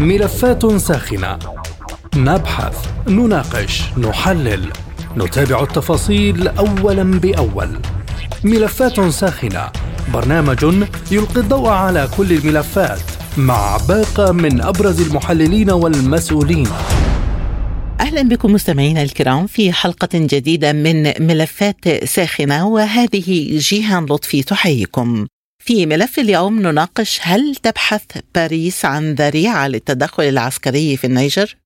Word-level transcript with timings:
ملفات 0.00 0.76
ساخنة. 0.76 1.38
نبحث 2.16 2.88
نناقش 3.08 3.82
نحلل. 3.98 4.72
نتابع 5.16 5.62
التفاصيل 5.62 6.48
اولا 6.48 7.02
بأول. 7.02 7.68
ملفات 8.44 9.00
ساخنة. 9.00 9.70
برنامج 10.14 10.64
يلقي 11.10 11.40
الضوء 11.40 11.68
على 11.68 12.08
كل 12.16 12.32
الملفات 12.32 13.00
مع 13.36 13.76
باقة 13.88 14.32
من 14.32 14.60
أبرز 14.60 15.00
المحللين 15.08 15.70
والمسؤولين. 15.70 16.68
أهلا 18.00 18.22
بكم 18.22 18.52
مستمعينا 18.52 19.02
الكرام 19.02 19.46
في 19.46 19.72
حلقة 19.72 20.08
جديدة 20.14 20.72
من 20.72 21.26
ملفات 21.26 22.04
ساخنة 22.04 22.68
وهذه 22.68 23.58
جيهان 23.58 24.04
لطفي 24.04 24.42
تحييكم. 24.42 25.26
في 25.66 25.86
ملف 25.86 26.18
اليوم 26.18 26.60
نناقش 26.60 27.18
هل 27.22 27.56
تبحث 27.56 28.04
باريس 28.34 28.84
عن 28.84 29.14
ذريعة 29.14 29.68
للتدخل 29.68 30.22
العسكري 30.22 30.96
في 30.96 31.06
النيجر؟ 31.06 31.56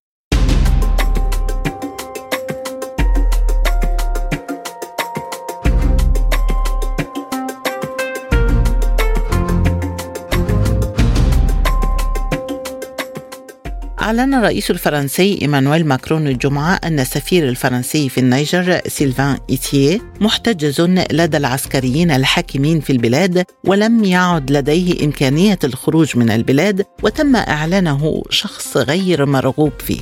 أعلن 14.09 14.35
الرئيس 14.35 14.71
الفرنسي 14.71 15.39
إيمانويل 15.43 15.87
ماكرون 15.87 16.29
الجمعة 16.29 16.81
أن 16.85 17.01
السفير 17.01 17.49
الفرنسي 17.49 18.09
في 18.09 18.19
النيجر 18.19 18.81
سيلفان 18.87 19.39
إيتيه 19.51 20.01
محتجز 20.21 20.81
لدى 21.13 21.37
العسكريين 21.37 22.11
الحاكمين 22.11 22.81
في 22.81 22.93
البلاد 22.93 23.45
ولم 23.65 24.05
يعد 24.05 24.51
لديه 24.51 25.05
إمكانية 25.05 25.59
الخروج 25.65 26.17
من 26.17 26.31
البلاد 26.31 26.85
وتم 27.03 27.37
إعلانه 27.37 28.23
شخص 28.31 28.77
غير 28.77 29.27
مرغوب 29.27 29.73
فيه 29.79 30.01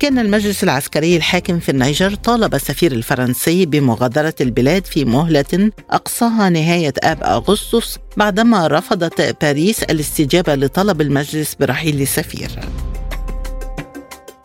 كان 0.00 0.18
المجلس 0.18 0.64
العسكري 0.64 1.16
الحاكم 1.16 1.58
في 1.58 1.68
النيجر 1.68 2.14
طالب 2.14 2.54
السفير 2.54 2.92
الفرنسي 2.92 3.66
بمغادرة 3.66 4.34
البلاد 4.40 4.86
في 4.86 5.04
مهلة 5.04 5.70
أقصاها 5.90 6.50
نهاية 6.50 6.94
آب 7.02 7.22
أغسطس 7.22 7.98
بعدما 8.16 8.66
رفضت 8.66 9.36
باريس 9.42 9.82
الاستجابة 9.82 10.54
لطلب 10.54 11.00
المجلس 11.00 11.54
برحيل 11.54 12.02
السفير. 12.02 12.50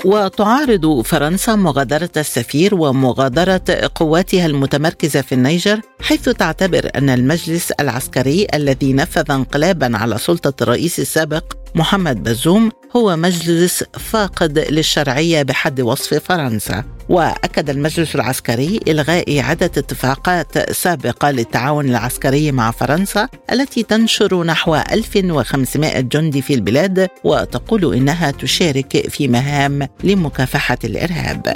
وتعارض 0.05 1.01
فرنسا 1.01 1.55
مغادرة 1.55 2.09
السفير 2.17 2.75
ومغادرة 2.75 3.61
قواتها 3.95 4.45
المتمركزة 4.45 5.21
في 5.21 5.35
النيجر 5.35 5.81
حيث 6.01 6.29
تعتبر 6.29 6.89
أن 6.95 7.09
المجلس 7.09 7.71
العسكري 7.71 8.47
الذي 8.53 8.93
نفذ 8.93 9.31
انقلابا 9.31 9.97
على 9.97 10.17
سلطة 10.17 10.63
الرئيس 10.63 10.99
السابق 10.99 11.43
محمد 11.75 12.23
بزوم 12.23 12.71
هو 12.95 13.15
مجلس 13.15 13.83
فاقد 13.83 14.59
للشرعية 14.59 15.43
بحد 15.43 15.81
وصف 15.81 16.13
فرنسا 16.13 16.83
وأكد 17.09 17.69
المجلس 17.69 18.15
العسكري 18.15 18.79
إلغاء 18.87 19.39
عدة 19.39 19.65
اتفاقات 19.65 20.71
سابقة 20.71 21.31
للتعاون 21.31 21.89
العسكري 21.89 22.51
مع 22.51 22.71
فرنسا 22.71 23.27
التي 23.51 23.83
تنشر 23.83 24.43
نحو 24.43 24.75
1500 24.75 25.99
جندي 25.99 26.41
في 26.41 26.53
البلاد 26.53 27.09
وتقول 27.23 27.93
إنها 27.93 28.31
تشارك 28.31 29.09
في 29.09 29.27
مهام 29.27 29.87
لمكافحة 30.03 30.77
الإرهاب. 30.83 31.55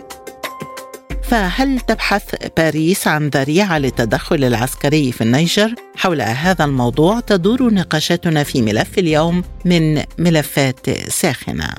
فهل 1.23 1.79
تبحث 1.79 2.35
باريس 2.57 3.07
عن 3.07 3.27
ذريعة 3.29 3.77
للتدخل 3.77 4.43
العسكري 4.43 5.11
في 5.11 5.21
النيجر؟ 5.21 5.75
حول 5.95 6.21
هذا 6.21 6.65
الموضوع 6.65 7.19
تدور 7.19 7.73
نقاشاتنا 7.73 8.43
في 8.43 8.61
ملف 8.61 8.97
اليوم 8.97 9.43
من 9.65 10.03
ملفات 10.17 10.89
ساخنة. 11.09 11.69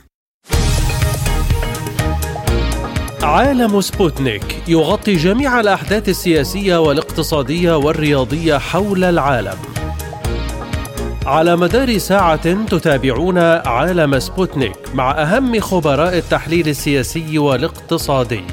عالم 3.23 3.81
سبوتنيك 3.81 4.63
يغطي 4.69 5.17
جميع 5.17 5.61
الأحداث 5.61 6.09
السياسية 6.09 6.81
والاقتصادية 6.81 7.77
والرياضية 7.77 8.59
حول 8.59 9.05
العالم. 9.05 9.59
على 11.27 11.57
مدار 11.57 11.99
ساعة 11.99 12.65
تتابعون 12.65 13.39
عالم 13.39 14.19
سبوتنيك 14.19 14.77
مع 14.95 15.23
أهم 15.23 15.61
خبراء 15.61 16.19
التحليل 16.19 16.69
السياسي 16.69 17.39
والاقتصادي. 17.39 18.45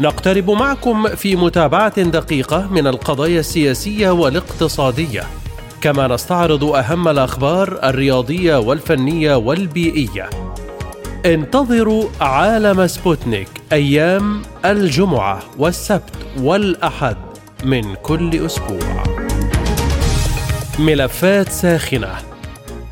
نقترب 0.00 0.50
معكم 0.50 1.08
في 1.08 1.36
متابعة 1.36 2.02
دقيقة 2.02 2.68
من 2.70 2.86
القضايا 2.86 3.40
السياسية 3.40 4.10
والاقتصادية، 4.10 5.22
كما 5.80 6.08
نستعرض 6.08 6.64
أهم 6.64 7.08
الأخبار 7.08 7.78
الرياضية 7.84 8.56
والفنية 8.56 9.34
والبيئية. 9.34 10.30
انتظروا 11.26 12.04
عالم 12.20 12.86
سبوتنيك 12.86 13.48
أيام 13.72 14.42
الجمعة 14.64 15.42
والسبت 15.58 16.14
والأحد 16.40 17.16
من 17.64 17.94
كل 17.94 18.46
أسبوع. 18.46 19.02
ملفات 20.78 21.48
ساخنة 21.48 22.14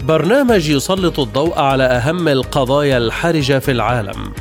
برنامج 0.05 0.69
يسلط 0.69 1.21
الضوء 1.21 1.59
على 1.59 1.84
أهم 1.84 2.28
القضايا 2.28 2.99
الحرجة 2.99 3.59
في 3.59 3.71
العالم 3.71 4.33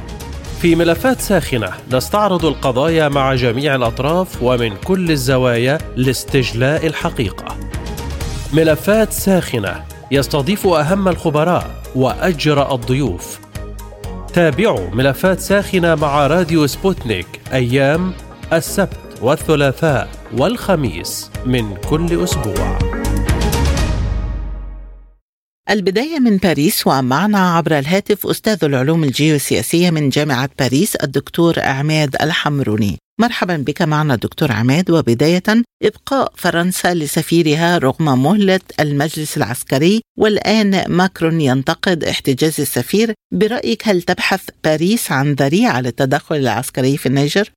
في 0.65 0.75
ملفات 0.75 1.21
ساخنة 1.21 1.69
نستعرض 1.91 2.45
القضايا 2.45 3.09
مع 3.09 3.35
جميع 3.35 3.75
الأطراف 3.75 4.43
ومن 4.43 4.75
كل 4.75 5.11
الزوايا 5.11 5.77
لاستجلاء 5.95 6.87
الحقيقة. 6.87 7.45
ملفات 8.53 9.13
ساخنة 9.13 9.83
يستضيف 10.11 10.67
أهم 10.67 11.07
الخبراء 11.07 11.71
وأجرأ 11.95 12.75
الضيوف. 12.75 13.39
تابعوا 14.33 14.89
ملفات 14.89 15.39
ساخنة 15.39 15.95
مع 15.95 16.27
راديو 16.27 16.67
سبوتنيك 16.67 17.27
أيام 17.53 18.13
السبت 18.53 18.99
والثلاثاء 19.21 20.09
والخميس 20.37 21.31
من 21.45 21.75
كل 21.89 22.23
أسبوع. 22.23 22.77
البداية 25.69 26.19
من 26.19 26.37
باريس 26.37 26.87
ومعنا 26.87 27.55
عبر 27.55 27.79
الهاتف 27.79 28.27
أستاذ 28.27 28.63
العلوم 28.63 29.03
الجيوسياسية 29.03 29.89
من 29.89 30.09
جامعة 30.09 30.49
باريس 30.59 30.95
الدكتور 30.95 31.59
عماد 31.59 32.15
الحمروني. 32.21 32.97
مرحبا 33.21 33.57
بك 33.57 33.81
معنا 33.81 34.15
دكتور 34.15 34.51
عماد 34.51 34.91
وبداية 34.91 35.43
إبقاء 35.83 36.33
فرنسا 36.35 36.93
لسفيرها 36.93 37.77
رغم 37.77 38.23
مهلة 38.23 38.59
المجلس 38.79 39.37
العسكري. 39.37 40.01
والآن 40.19 40.83
ماكرون 40.87 41.41
ينتقد 41.41 42.03
احتجاز 42.03 42.61
السفير. 42.61 43.13
برأيك 43.33 43.87
هل 43.87 44.01
تبحث 44.01 44.41
باريس 44.63 45.11
عن 45.11 45.33
ذريعة 45.33 45.81
للتدخل 45.81 46.35
العسكري 46.35 46.97
في 46.97 47.05
النيجر؟ 47.05 47.49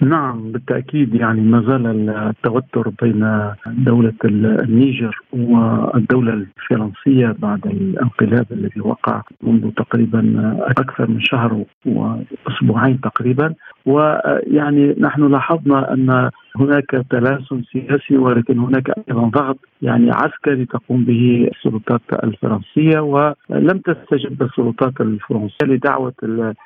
نعم 0.00 0.52
بالتأكيد 0.52 1.14
يعني 1.14 1.40
ما 1.40 1.60
زال 1.60 2.10
التوتر 2.10 2.88
بين 3.02 3.52
دولة 3.66 4.14
النيجر 4.24 5.20
والدولة 5.32 6.32
الفرنسية 6.32 7.36
بعد 7.38 7.66
الانقلاب 7.66 8.46
الذي 8.50 8.80
وقع 8.80 9.22
منذ 9.42 9.70
تقريبا 9.70 10.52
أكثر 10.78 11.10
من 11.10 11.20
شهر 11.20 11.64
وأسبوعين 11.86 13.00
تقريبا. 13.00 13.54
ويعني 13.86 14.94
نحن 14.98 15.30
لاحظنا 15.32 15.92
أن 15.92 16.30
هناك 16.56 16.90
تلاسن 17.10 17.62
سياسي 17.72 18.16
ولكن 18.16 18.58
هناك 18.58 18.90
أيضا 19.08 19.28
ضغط 19.28 19.58
يعني 19.82 20.10
عسكري 20.10 20.66
تقوم 20.66 21.04
به 21.04 21.50
السلطات 21.54 22.24
الفرنسية. 22.24 23.00
ولم 23.00 23.78
تستجب 23.78 24.42
السلطات 24.42 25.00
الفرنسية 25.00 25.66
لدعوة 25.66 26.14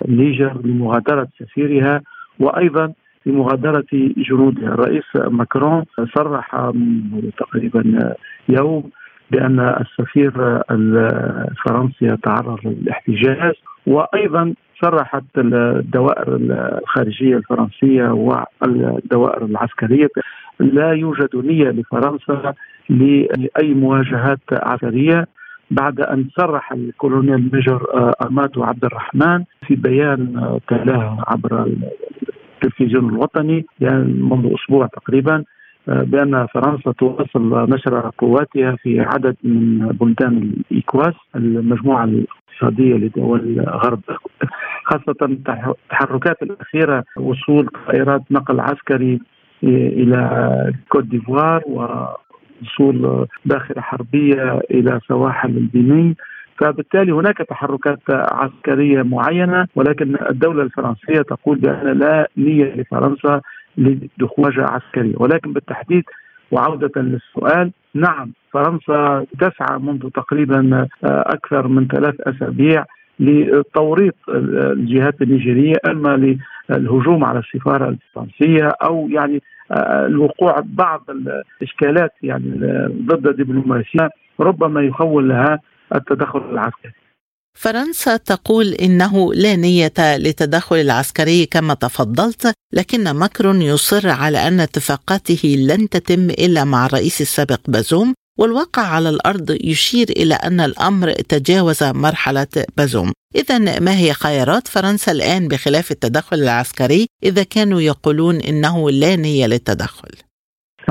النيجر 0.09 0.61
لمغادرة 0.65 1.29
سفيرها. 1.39 2.01
وأيضا 2.41 2.93
لمغادرة 3.27 3.87
جنودها. 4.17 4.69
الرئيس 4.69 5.05
ماكرون 5.17 5.85
صرح 6.17 6.71
تقريبا 7.39 8.15
يوم 8.49 8.91
بأن 9.31 9.61
السفير 9.61 10.63
الفرنسي 10.71 12.07
يتعرض 12.07 12.59
للاحتجاز 12.65 13.53
وأيضا 13.87 14.55
صرحت 14.83 15.25
الدوائر 15.39 16.37
الخارجية 16.37 17.37
الفرنسية 17.37 18.05
والدوائر 18.11 19.45
العسكرية 19.45 20.09
لا 20.61 20.93
يوجد 20.93 21.37
نية 21.37 21.71
لفرنسا 21.71 22.55
لأي 22.89 23.75
مواجهات 23.75 24.41
عسكرية 24.53 25.27
بعد 25.71 26.01
أن 26.01 26.29
صرح 26.37 26.73
الكولونيل 26.73 27.51
ميجور 27.53 27.83
أمادو 28.23 28.63
عبد 28.63 28.85
الرحمن 28.85 29.45
في 29.67 29.75
بيان 29.75 30.59
تلاه 30.69 31.25
عبر 31.27 31.73
التلفزيون 32.63 33.09
الوطني 33.09 33.67
يعني 33.81 34.05
منذ 34.05 34.55
أسبوع 34.55 34.87
تقريبا 34.87 35.45
آه، 35.89 36.03
بأن 36.03 36.47
فرنسا 36.47 36.93
تواصل 36.93 37.71
نشر 37.71 38.11
قواتها 38.19 38.77
في 38.77 39.01
عدد 39.01 39.37
من 39.45 39.79
بلدان 39.89 40.53
الايكواس 40.71 41.15
المجموعة 41.37 42.05
الاقتصادية 42.05 42.95
لدول 42.95 43.61
غرب 43.61 44.01
خاصة 44.89 45.17
التحركات 45.23 46.43
الأخيرة 46.43 47.05
وصول 47.17 47.69
طائرات 47.87 48.23
نقل 48.31 48.61
عسكري 48.61 49.21
إلى 49.63 50.73
كوت 50.89 51.05
ديفوار 51.05 51.63
ووصول 51.67 53.27
باخره 53.45 53.81
حربية 53.81 54.61
إلى 54.71 55.01
سواحل 55.09 55.57
البنين. 55.57 56.17
فبالتالي 56.59 57.13
هناك 57.13 57.39
تحركات 57.39 57.99
عسكرية 58.11 59.03
معينة 59.03 59.67
ولكن 59.75 60.17
الدولة 60.31 60.63
الفرنسية 60.63 61.23
تقول 61.23 61.59
بأن 61.59 61.99
لا 61.99 62.29
نية 62.37 62.75
لفرنسا 62.75 63.41
لدخول 63.79 64.61
عسكريه 64.61 65.15
ولكن 65.17 65.53
بالتحديد 65.53 66.05
وعودة 66.51 67.03
للسؤال 67.03 67.71
نعم 67.95 68.33
فرنسا 68.53 69.27
تسعى 69.41 69.79
منذ 69.79 70.11
تقريبا 70.11 70.87
أكثر 71.05 71.69
من 71.69 71.87
ثلاث 71.89 72.15
أسابيع 72.21 72.85
لتوريط 73.21 74.15
الجهات 74.29 75.23
النيجيرية 75.23 75.75
أما 75.91 76.37
للهجوم 76.71 77.25
على 77.25 77.39
السفارة 77.39 77.89
الفرنسية 77.89 78.69
أو 78.83 79.09
يعني 79.09 79.43
الوقوع 79.81 80.63
بعض 80.65 81.05
الإشكالات 81.11 82.13
يعني 82.23 82.51
ضد 83.07 83.27
الدبلوماسية. 83.27 84.11
ربما 84.41 84.81
يخول 84.83 85.29
لها 85.29 85.61
التدخل 85.95 86.39
العسكري. 86.39 86.93
فرنسا 87.59 88.17
تقول 88.17 88.73
إنه 88.73 89.35
لا 89.35 89.57
نية 89.57 89.93
للتدخل 89.99 90.77
العسكري 90.77 91.47
كما 91.47 91.75
تفضلت، 91.75 92.55
لكن 92.73 93.11
ماكرون 93.11 93.63
يصر 93.63 94.09
على 94.09 94.49
أن 94.49 94.61
اتفاقاته 94.61 95.57
لن 95.59 95.89
تتم 95.89 96.31
إلا 96.31 96.65
مع 96.65 96.87
الرئيس 96.87 97.21
السابق 97.21 97.61
بازوم 97.69 98.15
والواقع 98.39 98.83
على 98.83 99.09
الأرض 99.09 99.51
يشير 99.65 100.11
إلى 100.11 100.35
أن 100.35 100.61
الأمر 100.61 101.13
تجاوز 101.13 101.83
مرحلة 101.83 102.47
بازوم. 102.77 103.13
اذا 103.35 103.59
ما 103.81 103.99
هي 103.99 104.13
خيارات 104.13 104.69
فرنسا 104.69 105.13
الآن 105.13 105.49
بخلاف 105.49 105.91
التدخل 105.91 106.37
العسكري 106.37 107.07
إذا 107.23 107.43
كانوا 107.43 107.81
يقولون 107.81 108.41
إنه 108.41 108.91
لا 108.91 109.17
نية 109.17 109.47
للتدخل؟ 109.47 110.28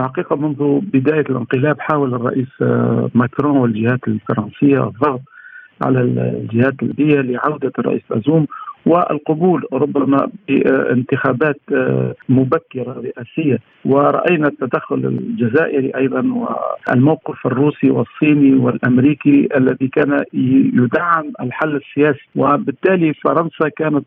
حقيقة 0.03 0.35
منذ 0.35 0.79
بداية 0.81 1.25
الانقلاب 1.29 1.79
حاول 1.79 2.13
الرئيس 2.13 2.47
آه، 2.61 3.09
ماكرون 3.13 3.57
والجهات 3.57 4.07
الفرنسية 4.07 4.87
الضغط 4.87 5.21
على 5.81 6.01
الجهات 6.01 6.73
الليبية 6.81 7.21
لعودة 7.21 7.71
الرئيس 7.79 8.01
بازوم 8.09 8.47
والقبول 8.85 9.65
ربما 9.73 10.29
بانتخابات 10.47 11.59
آه، 11.73 12.15
مبكرة 12.29 13.01
رئاسية. 13.05 13.59
ورأينا 13.85 14.47
التدخل 14.47 14.95
الجزائري 14.95 15.91
أيضا 15.95 16.47
والموقف 16.87 17.47
الروسي 17.47 17.89
والصيني 17.89 18.53
والأمريكي 18.55 19.47
الذي 19.57 19.87
كان 19.87 20.23
يدعم 20.33 21.33
الحل 21.41 21.75
السياسي. 21.75 22.27
وبالتالي 22.35 23.13
فرنسا 23.13 23.69
كانت 23.77 24.05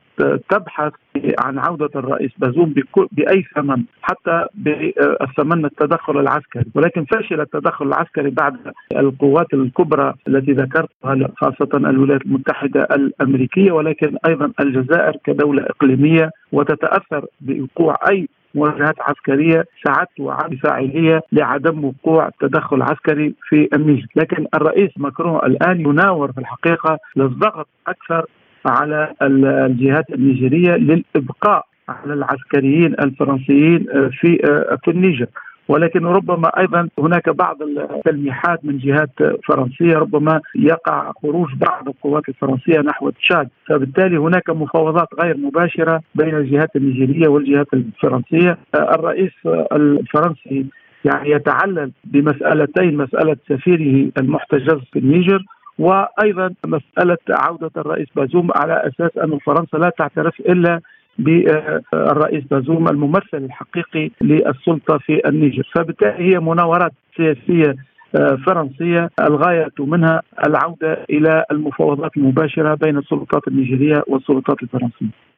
تبحث 0.50 0.92
عن 1.38 1.58
عودة 1.58 1.90
الرئيس 1.96 2.30
بازوم 2.38 2.74
بأي 3.12 3.44
ثمن 3.54 3.82
حتى 4.02 4.46
بثمن 4.54 5.64
التدخل 5.64 6.20
العسكري. 6.20 6.64
ولكن 6.74 7.04
فشل 7.04 7.40
التدخل 7.40 7.86
العسكري 7.86 8.30
بعد 8.30 8.56
القوات 8.96 9.54
الكبرى 9.54 10.14
التي 10.28 10.52
ذكرتها 10.52 11.28
خاصة 11.36 11.68
الولايات 11.74 12.22
المتحدة 12.26 12.80
الأمريكية 12.80 13.72
ولكن 13.72 14.16
أيضا 14.26 14.52
الجزائر 14.60 15.16
كدولة 15.24 15.62
إقليمية. 15.62 16.30
وتتأثر 16.52 17.26
بوقوع 17.40 17.96
أي 18.10 18.28
مواجهات 18.54 18.94
عسكرية 19.00 19.64
ساعات 19.84 20.08
وعاد 20.20 20.54
فاعلية 20.54 21.22
لعدم 21.32 21.84
وقوع 21.84 22.30
تدخل 22.40 22.82
عسكري 22.82 23.34
في 23.48 23.68
النيجر 23.74 24.06
لكن 24.16 24.46
الرئيس 24.54 24.90
ماكرون 24.96 25.36
الآن 25.36 25.80
يناور 25.80 26.32
في 26.32 26.38
الحقيقة 26.38 26.98
للضغط 27.16 27.68
أكثر 27.86 28.26
على 28.66 29.14
الجهات 29.22 30.04
النيجيرية 30.14 30.76
للإبقاء 30.76 31.66
على 31.88 32.14
العسكريين 32.14 32.92
الفرنسيين 32.92 33.86
في 34.20 34.38
في 34.84 34.90
النيجر. 34.90 35.26
ولكن 35.68 36.06
ربما 36.06 36.48
أيضا 36.58 36.88
هناك 36.98 37.28
بعض 37.28 37.62
التلميحات 37.62 38.64
من 38.64 38.78
جهات 38.78 39.10
فرنسية 39.48 39.94
ربما 39.98 40.40
يقع 40.54 41.12
خروج 41.22 41.54
بعض 41.54 41.88
القوات 41.88 42.28
الفرنسية 42.28 42.80
نحو 42.80 43.10
تشاد. 43.10 43.48
فبالتالي 43.66 44.16
هناك 44.16 44.50
مفاوضات 44.50 45.08
غير 45.22 45.36
مباشرة 45.36 46.00
بين 46.14 46.34
الجهات 46.36 46.76
النيجيرية 46.76 47.28
والجهات 47.28 47.66
الفرنسية. 47.74 48.58
الرئيس 48.74 49.32
الفرنسي 49.72 50.66
يعني 51.04 51.30
يتعلل 51.30 51.92
بمسألتين 52.04 52.96
مسألة 52.96 53.36
سفيره 53.48 54.10
المحتجز 54.18 54.78
في 54.92 54.98
النيجر 54.98 55.44
وأيضا 55.80 56.54
مسألة 56.66 57.18
عودة 57.30 57.70
الرئيس 57.76 58.08
بازوم 58.16 58.48
على 58.56 58.72
أساس 58.88 59.18
أن 59.18 59.38
فرنسا 59.38 59.76
لا 59.76 59.90
تعترف 59.98 60.40
إلا 60.40 60.80
بالرئيس 61.18 62.44
بازوم 62.50 62.88
الممثل 62.88 63.22
الحقيقي 63.34 64.10
للسلطة 64.20 64.98
في 64.98 65.28
النيجر، 65.28 65.68
فبالتالي 65.74 66.34
هي 66.34 66.40
مناورات 66.40 66.92
سياسية 67.16 67.76
آه، 68.16 68.38
فرنسية 68.46 69.10
الغاية 69.20 69.68
منها 69.78 70.22
العودة 70.46 71.06
إلى 71.10 71.44
المفاوضات 71.50 72.16
المباشرة 72.16 72.74
بين 72.74 72.98
السلطات 72.98 73.48
النيجيرية 73.48 74.02
والسلطات 74.06 74.62
الفرنسية. 74.62 75.29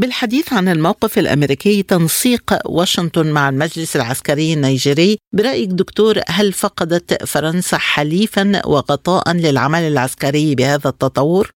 بالحديث 0.00 0.52
عن 0.52 0.68
الموقف 0.68 1.18
الأمريكي 1.18 1.82
تنسيق 1.82 2.46
واشنطن 2.66 3.34
مع 3.34 3.48
المجلس 3.48 3.96
العسكري 3.96 4.54
النيجيري 4.54 5.16
برايك 5.32 5.70
دكتور 5.82 6.14
هل 6.36 6.52
فقدت 6.52 7.08
فرنسا 7.32 7.78
حليفا 7.78 8.44
وغطاء 8.66 9.24
للعمل 9.44 9.84
العسكري 9.92 10.54
بهذا 10.58 10.88
التطور؟ 10.94 11.46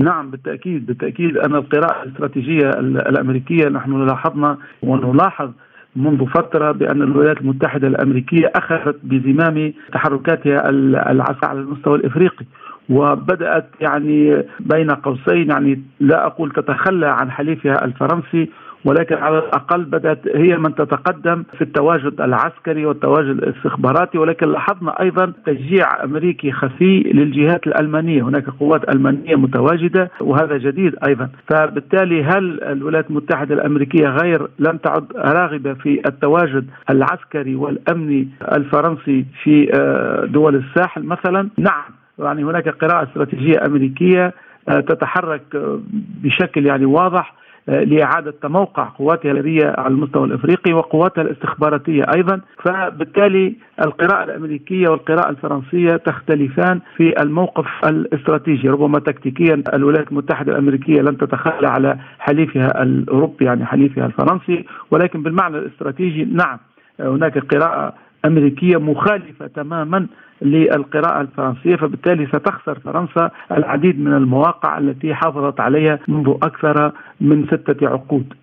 نعم 0.00 0.30
بالتأكيد 0.30 0.86
بالتأكيد. 0.86 1.36
أن 1.36 1.54
القراءة 1.54 2.02
الاستراتيجية 2.02 2.68
الأمريكية 3.10 3.68
نحن 3.68 4.06
لاحظنا 4.06 4.58
ونلاحظ 4.82 5.50
منذ 5.96 6.26
فترة 6.26 6.72
بأن 6.72 7.02
الولايات 7.02 7.38
المتحدة 7.40 7.88
الأمريكية 7.88 8.52
أخذت 8.54 8.96
بزمام 9.02 9.72
تحركاتها 9.92 10.68
العسكريه 11.10 11.50
على 11.50 11.60
المستوى 11.60 11.96
الإفريقي. 11.96 12.44
وبدأت 12.90 13.66
يعني 13.80 14.42
بين 14.60 14.90
قوسين 14.90 15.50
يعني 15.50 15.82
لا 16.00 16.26
أقول 16.26 16.50
تتخلى 16.50 17.06
عن 17.06 17.30
حليفها 17.30 17.84
الفرنسي 17.84 18.50
ولكن 18.84 19.14
على 19.14 19.38
الأقل 19.38 19.84
بدأت 19.84 20.28
هي 20.36 20.56
من 20.58 20.74
تتقدم 20.74 21.44
في 21.58 21.62
التواجد 21.62 22.20
العسكري 22.20 22.86
والتواجد 22.86 23.28
الاستخباراتي. 23.28 24.18
ولكن 24.18 24.48
لاحظنا 24.48 25.00
أيضا 25.00 25.32
تشجيع 25.46 26.04
أمريكي 26.04 26.52
خفي 26.52 27.00
للجهات 27.00 27.66
الألمانية، 27.66 28.22
هناك 28.22 28.50
قوات 28.50 28.94
ألمانية 28.94 29.36
متواجدة 29.36 30.10
وهذا 30.20 30.56
جديد 30.56 30.94
أيضا، 31.06 31.28
فبالتالي 31.48 32.24
هل 32.24 32.62
الولايات 32.62 33.10
المتحدة 33.10 33.54
الأمريكية 33.54 34.08
غير 34.08 34.48
لم 34.58 34.76
تعد 34.76 35.04
راغبة 35.16 35.74
في 35.74 36.00
التواجد 36.06 36.66
العسكري 36.90 37.54
والأمني 37.54 38.28
الفرنسي 38.52 39.24
في 39.42 39.70
آه، 39.74 40.24
دول 40.24 40.54
الساحل 40.56 41.02
مثلا؟ 41.02 41.48
نعم 41.58 42.03
يعني 42.18 42.44
هناك 42.44 42.68
قراءة 42.68 43.08
استراتيجية 43.08 43.66
أمريكية 43.66 44.32
آه، 44.68 44.80
تتحرك 44.80 45.42
آه، 45.54 45.80
بشكل 46.22 46.66
يعني 46.66 46.84
واضح 46.84 47.34
لإعادة 47.68 48.34
تموقع 48.42 48.84
قواتها 48.84 49.30
اليابية 49.30 49.74
على 49.78 49.94
المستوى 49.94 50.24
الإفريقي 50.24 50.72
وقواتها 50.72 51.22
الاستخباراتية 51.22 52.02
أيضا. 52.14 52.40
فبالتالي 52.64 53.54
القراءة 53.84 54.24
الأمريكية 54.24 54.88
والقراءة 54.88 55.30
الفرنسية 55.30 55.96
تختلفان 55.96 56.80
في 56.96 57.22
الموقف 57.22 57.66
الاستراتيجي. 57.84 58.68
ربما 58.68 58.98
تكتيكيا 58.98 59.62
الولايات 59.74 60.08
المتحدة 60.10 60.52
الأمريكية 60.52 61.02
لن 61.02 61.18
تتخلى 61.18 61.68
على 61.68 61.98
حليفها 62.18 62.82
الأوروبي 62.82 63.44
يعني 63.44 63.66
حليفها 63.66 64.06
الفرنسي 64.06 64.64
ولكن 64.90 65.22
بالمعنى 65.22 65.58
الاستراتيجي 65.58 66.24
نعم 66.24 66.58
هناك 67.00 67.38
قراءة 67.38 67.94
أمريكية 68.24 68.76
مخالفة 68.76 69.46
تماما 69.46 70.06
للقراءة 70.44 71.20
الفرنسية 71.20 71.76
فبالتالي 71.76 72.26
ستخسر 72.26 72.78
فرنسا 72.78 73.30
العديد 73.52 74.00
من 74.00 74.14
المواقع 74.14 74.78
التي 74.78 75.14
حافظت 75.14 75.60
عليها 75.60 75.98
منذ 76.08 76.34
أكثر 76.42 76.92
من 77.20 77.46
ستة 77.46 77.88
عقود 77.88 78.34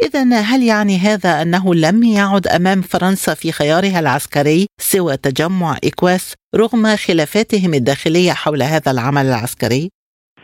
إذا 0.00 0.22
هل 0.40 0.62
يعني 0.62 0.96
هذا 0.98 1.42
أنه 1.42 1.74
لم 1.74 2.02
يعد 2.02 2.46
أمام 2.46 2.80
فرنسا 2.80 3.34
في 3.34 3.52
خيارها 3.52 4.00
العسكري 4.00 4.66
سوى 4.78 5.16
تجمع 5.16 5.76
إكواس 5.84 6.34
رغم 6.56 6.82
خلافاتهم 7.06 7.74
الداخلية 7.74 8.32
حول 8.32 8.62
هذا 8.62 8.90
العمل 8.90 9.26
العسكري؟ 9.26 9.90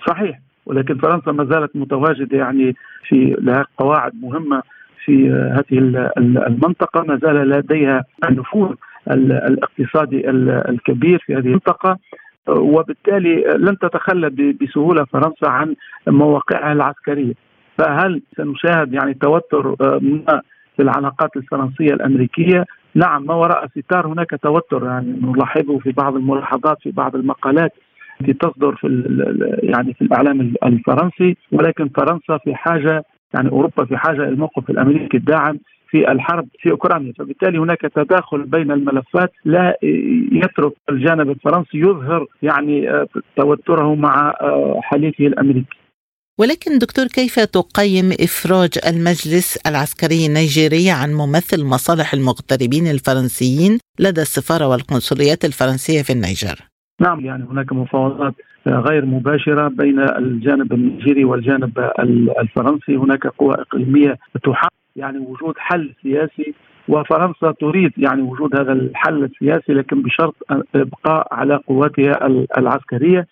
صحيح 0.08 0.40
ولكن 0.66 0.98
فرنسا 0.98 1.32
ما 1.32 1.44
زالت 1.44 1.76
متواجدة 1.76 2.38
يعني 2.38 2.76
في 3.08 3.36
لها 3.40 3.64
قواعد 3.78 4.12
مهمة 4.22 4.62
في 5.04 5.30
هذه 5.30 5.78
المنطقة 6.18 7.02
ما 7.02 7.18
زال 7.22 7.48
لديها 7.50 8.04
النفوذ 8.28 8.74
الاقتصادي 9.10 10.30
الكبير 10.70 11.18
في 11.26 11.34
هذه 11.34 11.46
المنطقة 11.46 11.98
وبالتالي 12.48 13.44
لن 13.58 13.78
تتخلى 13.78 14.30
بسهولة 14.60 15.04
فرنسا 15.04 15.46
عن 15.46 15.74
مواقعها 16.08 16.72
العسكرية. 16.72 17.34
فهل 17.78 18.22
سنشاهد 18.36 18.92
يعني 18.92 19.14
توتر 19.14 19.76
ما 20.00 20.40
في 20.76 20.82
العلاقات 20.82 21.36
الفرنسية 21.36 21.94
الأمريكية؟ 21.94 22.64
نعم 22.94 23.26
ما 23.26 23.34
وراء 23.34 23.66
ستار 23.66 24.06
هناك 24.06 24.30
توتر 24.42 24.84
يعني 24.84 25.20
نلاحظه 25.22 25.78
في 25.78 25.92
بعض 25.92 26.16
الملاحظات 26.16 26.78
في 26.82 26.90
بعض 26.90 27.16
المقالات 27.16 27.72
التي 28.20 28.32
تصدر 28.32 28.74
في 28.74 28.86
يعني 29.62 29.94
في 29.94 30.02
الإعلام 30.02 30.54
الفرنسي. 30.64 31.36
ولكن 31.52 31.88
فرنسا 31.88 32.38
في 32.44 32.54
حاجة 32.54 33.04
يعني 33.34 33.50
أوروبا 33.50 33.84
في 33.84 33.96
حاجة 33.96 34.28
الموقف 34.28 34.70
الأمريكي 34.70 35.16
الداعم 35.16 35.58
في 35.88 36.12
الحرب 36.12 36.48
في 36.58 36.70
أوكرانيا. 36.70 37.12
فبالتالي 37.18 37.58
هناك 37.58 37.80
تداخل 37.80 38.42
بين 38.42 38.70
الملفات 38.72 39.32
لا 39.44 39.76
يترك 40.32 40.72
الجانب 40.90 41.30
الفرنسي 41.30 41.78
يظهر 41.78 42.26
يعني 42.42 42.90
آه، 42.90 43.06
توتره 43.36 43.94
مع 43.94 44.34
آه، 44.40 44.80
حليفه 44.82 45.26
الأمريكي. 45.26 45.76
ولكن 46.38 46.78
دكتور 46.78 47.06
كيف 47.06 47.40
تقيم 47.40 48.12
إفراج 48.20 48.70
المجلس 48.86 49.56
العسكري 49.66 50.26
النيجيري 50.26 50.90
عن 50.90 51.10
ممثل 51.14 51.64
مصالح 51.64 52.14
المغتربين 52.14 52.86
الفرنسيين 52.86 53.78
لدى 53.98 54.20
السفارة 54.20 54.68
والقنصليات 54.68 55.44
الفرنسية 55.44 56.02
في 56.02 56.12
النيجر؟ 56.12 56.56
نعم 57.00 57.20
يعني 57.20 57.44
هناك 57.44 57.72
مفاوضات 57.72 58.34
غير 58.66 59.06
مباشرة 59.06 59.68
بين 59.68 60.00
الجانب 60.00 60.72
النيجيري 60.72 61.24
والجانب 61.24 61.90
الفرنسي. 62.38 62.96
هناك 62.96 63.26
قوى 63.26 63.54
إقليمية 63.54 64.18
تحاول 64.44 64.70
يعني 64.96 65.18
وجود 65.18 65.54
حل 65.58 65.92
سياسي 66.02 66.54
وفرنسا 66.88 67.52
تريد 67.60 67.92
يعني 67.96 68.22
وجود 68.22 68.60
هذا 68.60 68.72
الحل 68.72 69.24
السياسي 69.24 69.72
لكن 69.72 70.02
بشرط 70.02 70.34
إبقاء 70.74 71.28
على 71.34 71.56
قواتها 71.56 72.26
العسكرية. 72.58 73.26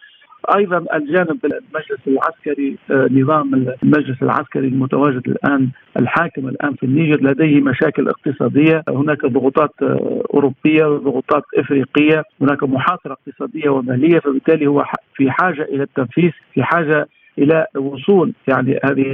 أيضا 0.57 0.85
الجانب 0.95 1.39
المجلس 1.45 2.01
العسكري 2.07 2.77
آه، 2.91 3.09
نظام 3.11 3.55
المجلس 3.83 4.23
العسكري 4.23 4.69
المتواجد 4.69 5.29
الآن 5.29 5.69
الحاكم 5.99 6.49
الآن 6.49 6.75
في 6.75 6.87
النيجر 6.87 7.23
لديه 7.23 7.61
مشاكل 7.61 8.09
اقتصادية. 8.09 8.83
هناك 8.89 9.27
ضغوطات 9.27 9.71
آه، 9.83 10.23
أوروبية 10.35 10.85
وضغوطات 10.85 11.43
إفريقية 11.59 12.23
هناك 12.41 12.63
محاصرة 12.63 13.13
اقتصادية 13.13 13.69
ومالية. 13.69 14.19
فبالتالي 14.19 14.67
هو 14.67 14.85
في 15.15 15.31
حاجة 15.31 15.63
إلى 15.63 15.83
التنفيذ 15.83 16.31
في 16.55 16.63
حاجة 16.63 17.09
إلى 17.39 17.67
وصول 17.77 18.33
يعني 18.49 18.81
هذه 18.85 19.13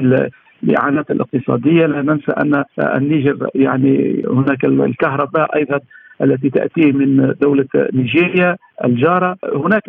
الاعانات 0.64 1.10
الاقتصادية 1.10 1.86
لا 1.86 2.02
ننسى 2.02 2.32
أن 2.32 2.64
النيجر 2.96 3.48
يعني 3.54 4.24
هناك 4.28 4.64
الكهرباء 4.64 5.56
أيضا 5.56 5.80
التي 6.22 6.50
تاتي 6.50 6.92
من 6.92 7.34
دولة 7.42 7.66
نيجيريا 7.92 8.56
الجارة. 8.84 9.36
هناك 9.54 9.82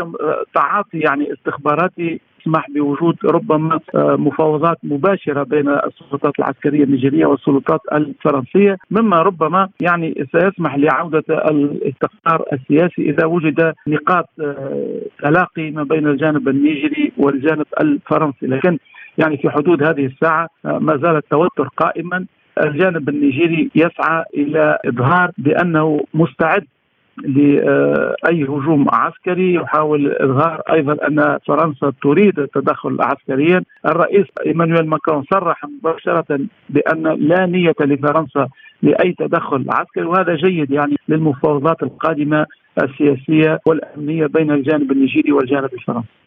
تعاطي 0.54 1.00
يعني 1.00 1.34
استخباراتي 1.34 2.20
يسمح 2.42 2.66
بوجود 2.70 3.16
ربما 3.26 3.80
مفاوضات 3.96 4.78
مباشرة 4.84 5.44
بين 5.44 5.70
السلطات 5.70 6.40
العسكرية 6.40 6.84
النيجيرية 6.84 7.26
والسلطات 7.26 7.82
الفرنسية. 7.94 8.78
مما 8.92 9.22
ربما 9.22 9.70
يعني 9.82 10.28
سيسمح 10.32 10.76
لعودة 10.76 11.24
الاستقرار 11.30 12.46
السياسي 12.54 13.10
إذا 13.10 13.26
وجد 13.26 13.74
نقاط 13.88 14.30
تلاقي 15.20 15.72
ما 15.72 15.84
بين 15.84 16.08
الجانب 16.08 16.48
النيجري 16.48 17.12
والجانب 17.18 17.66
الفرنسي. 17.82 18.48
لكن 18.48 18.78
يعني 19.18 19.38
في 19.38 19.50
حدود 19.50 19.84
هذه 19.84 20.06
الساعة 20.06 20.50
ما 20.64 20.98
زال 20.98 21.16
التوتر 21.16 21.68
قائما. 21.78 22.26
الجانب 22.64 23.10
النيجيري 23.10 23.70
يسعى 23.76 24.24
إلى 24.34 24.78
إظهار 24.86 25.32
بأنه 25.38 26.04
مستعد 26.14 26.66
لأي 27.18 28.44
هجوم 28.44 28.86
عسكري. 28.94 29.54
يحاول 29.54 30.12
إظهار 30.12 30.62
أيضا 30.72 31.08
أن 31.08 31.38
فرنسا 31.48 31.94
تريد 32.04 32.40
التدخل 32.40 32.98
عسكريا. 33.02 33.64
الرئيس 33.86 34.26
إيمانويل 34.46 34.88
ماكرون 34.88 35.24
صرح 35.34 35.66
مباشرة 35.66 36.40
بأن 36.70 37.04
لا 37.04 37.46
نية 37.46 37.76
لفرنسا 37.82 38.48
لأي 38.82 39.14
تدخل 39.14 39.66
عسكري 39.70 40.06
وهذا 40.06 40.36
جيد 40.36 40.72
يعني 40.72 40.96
للمفاوضات 41.10 41.84
القادمة 41.84 42.46
السياسية 42.84 43.60
والأمنية 43.66 44.26
بين 44.26 44.52
الجانب 44.52 44.92
النيجيري 44.92 45.32
والجانب 45.32 45.74
الفرنسي. 45.74 46.21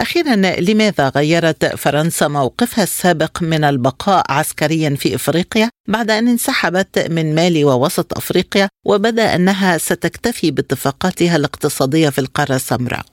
أخيرا 0.00 0.34
لماذا 0.68 1.08
غيرت 1.16 1.64
فرنسا 1.82 2.28
موقفها 2.28 2.82
السابق 2.82 3.34
من 3.42 3.64
البقاء 3.64 4.24
عسكريا 4.30 4.90
في 4.90 5.08
إفريقيا 5.14 5.68
بعد 5.88 6.10
أن 6.10 6.28
انسحبت 6.28 6.92
من 7.10 7.34
مالي 7.34 7.64
ووسط 7.64 8.08
أفريقيا 8.16 8.68
وبدأ 8.86 9.26
أنها 9.36 9.70
ستكتفي 9.78 10.50
باتفاقاتها 10.50 11.36
الاقتصادية 11.36 12.08
في 12.08 12.18
القارة 12.18 12.54
السمراء؟ 12.60 13.06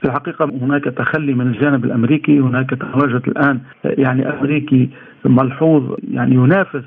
في 0.00 0.04
الحقيقة 0.08 0.44
هناك 0.44 0.84
تخلي 0.84 1.34
من 1.34 1.46
الجانب 1.46 1.84
الأمريكي 1.84 2.40
هناك 2.40 2.70
تواجد 2.70 3.22
الآن 3.28 3.60
يعني 3.84 4.28
أمريكي 4.28 4.90
ملحوظ 5.24 5.82
يعني 6.08 6.34
ينافس 6.34 6.84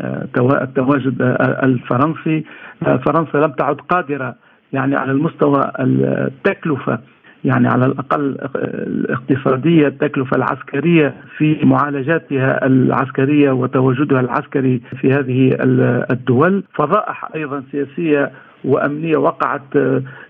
آه، 0.00 0.28
التواجد 0.62 1.16
الفرنسي. 1.62 2.44
آه، 2.82 2.96
فرنسا 2.96 3.36
لم 3.36 3.52
تعد 3.52 3.76
قادرة 3.76 4.34
يعني 4.72 4.96
على 4.96 5.12
المستوى 5.12 5.72
التكلفة 5.80 6.98
يعني 7.44 7.68
على 7.68 7.86
الأقل 7.86 8.36
الاقتصادية 8.56 9.86
التكلفة 9.86 10.36
العسكرية 10.36 11.14
في 11.36 11.58
معالجاتها 11.62 12.66
العسكرية 12.66 13.50
وتواجدها 13.50 14.20
العسكري 14.20 14.80
في 15.00 15.12
هذه 15.12 15.56
الدول. 16.10 16.64
فضائح 16.74 17.28
أيضا 17.34 17.62
سياسية 17.72 18.30
وأمنية 18.64 19.16
وقعت 19.16 19.62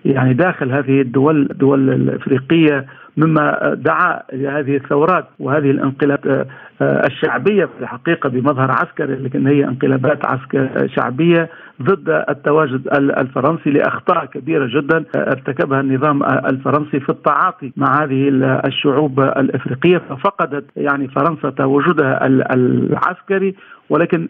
يعني 0.05 0.35
داخل 0.35 0.73
هذه 0.73 1.01
الدول 1.01 1.49
الدول 1.51 1.91
الإفريقية 1.91 2.87
مما 3.25 3.75
دعا 3.75 4.21
إلى 4.33 4.49
هذه 4.49 4.77
الثورات 4.77 5.25
وهذه 5.39 5.71
الانقلابات 5.71 6.47
الشعبية 6.83 7.65
في 7.65 7.81
الحقيقة 7.81 8.29
بمظهر 8.29 8.71
عسكري 8.71 9.15
لكن 9.15 9.47
هي 9.47 9.65
انقلابات 9.65 10.27
عسكر 10.27 10.89
شعبية 10.97 11.49
ضد 11.83 12.25
التواجد 12.29 12.89
الفرنسي 12.95 13.71
لأخطاء 13.71 14.25
كبيرة 14.25 14.81
جدا 14.81 15.05
ارتكبها 15.17 15.81
النظام 15.81 16.23
الفرنسي 16.23 17.01
في 17.01 17.09
التعاطي 17.09 17.73
مع 17.77 18.05
هذه 18.05 18.29
الشعوب 18.67 19.21
الإفريقية 19.21 19.99
ففقدت 19.99 20.65
يعني 20.77 21.09
فرنسا 21.09 21.51
تواجدها 21.51 22.27
العسكري 22.27 23.55
ولكن 23.91 24.29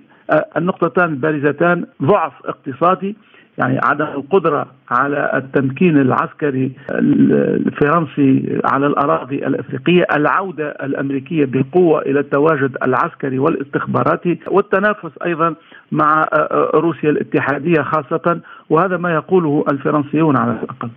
النقطتان 0.57 1.09
البارزتان 1.11 1.85
ضعف 2.03 2.33
اقتصادي 2.45 3.17
يعني 3.61 3.79
عدم 3.83 4.05
القدرة 4.05 4.67
على 4.91 5.31
التمكين 5.35 6.01
العسكري 6.01 6.73
الفرنسي 6.91 8.61
على 8.65 8.87
الأراضي 8.87 9.37
الأفريقية 9.37 10.07
العودة 10.17 10.69
الأمريكية 10.69 11.45
بقوة 11.45 12.03
إلى 12.03 12.21
التواجد 12.21 12.77
العسكري 12.83 13.39
والاستخباراتي 13.39 14.39
والتنافس 14.47 15.11
أيضا 15.25 15.55
مع 15.93 16.29
روسيا 16.75 17.11
الاتحادية 17.11 17.83
خاصة 17.83 18.41
وهذا 18.71 18.97
ما 18.97 19.15
يقوله 19.15 19.65
الفرنسيون 19.71 20.37
على 20.37 20.53
الأقل. 20.53 20.91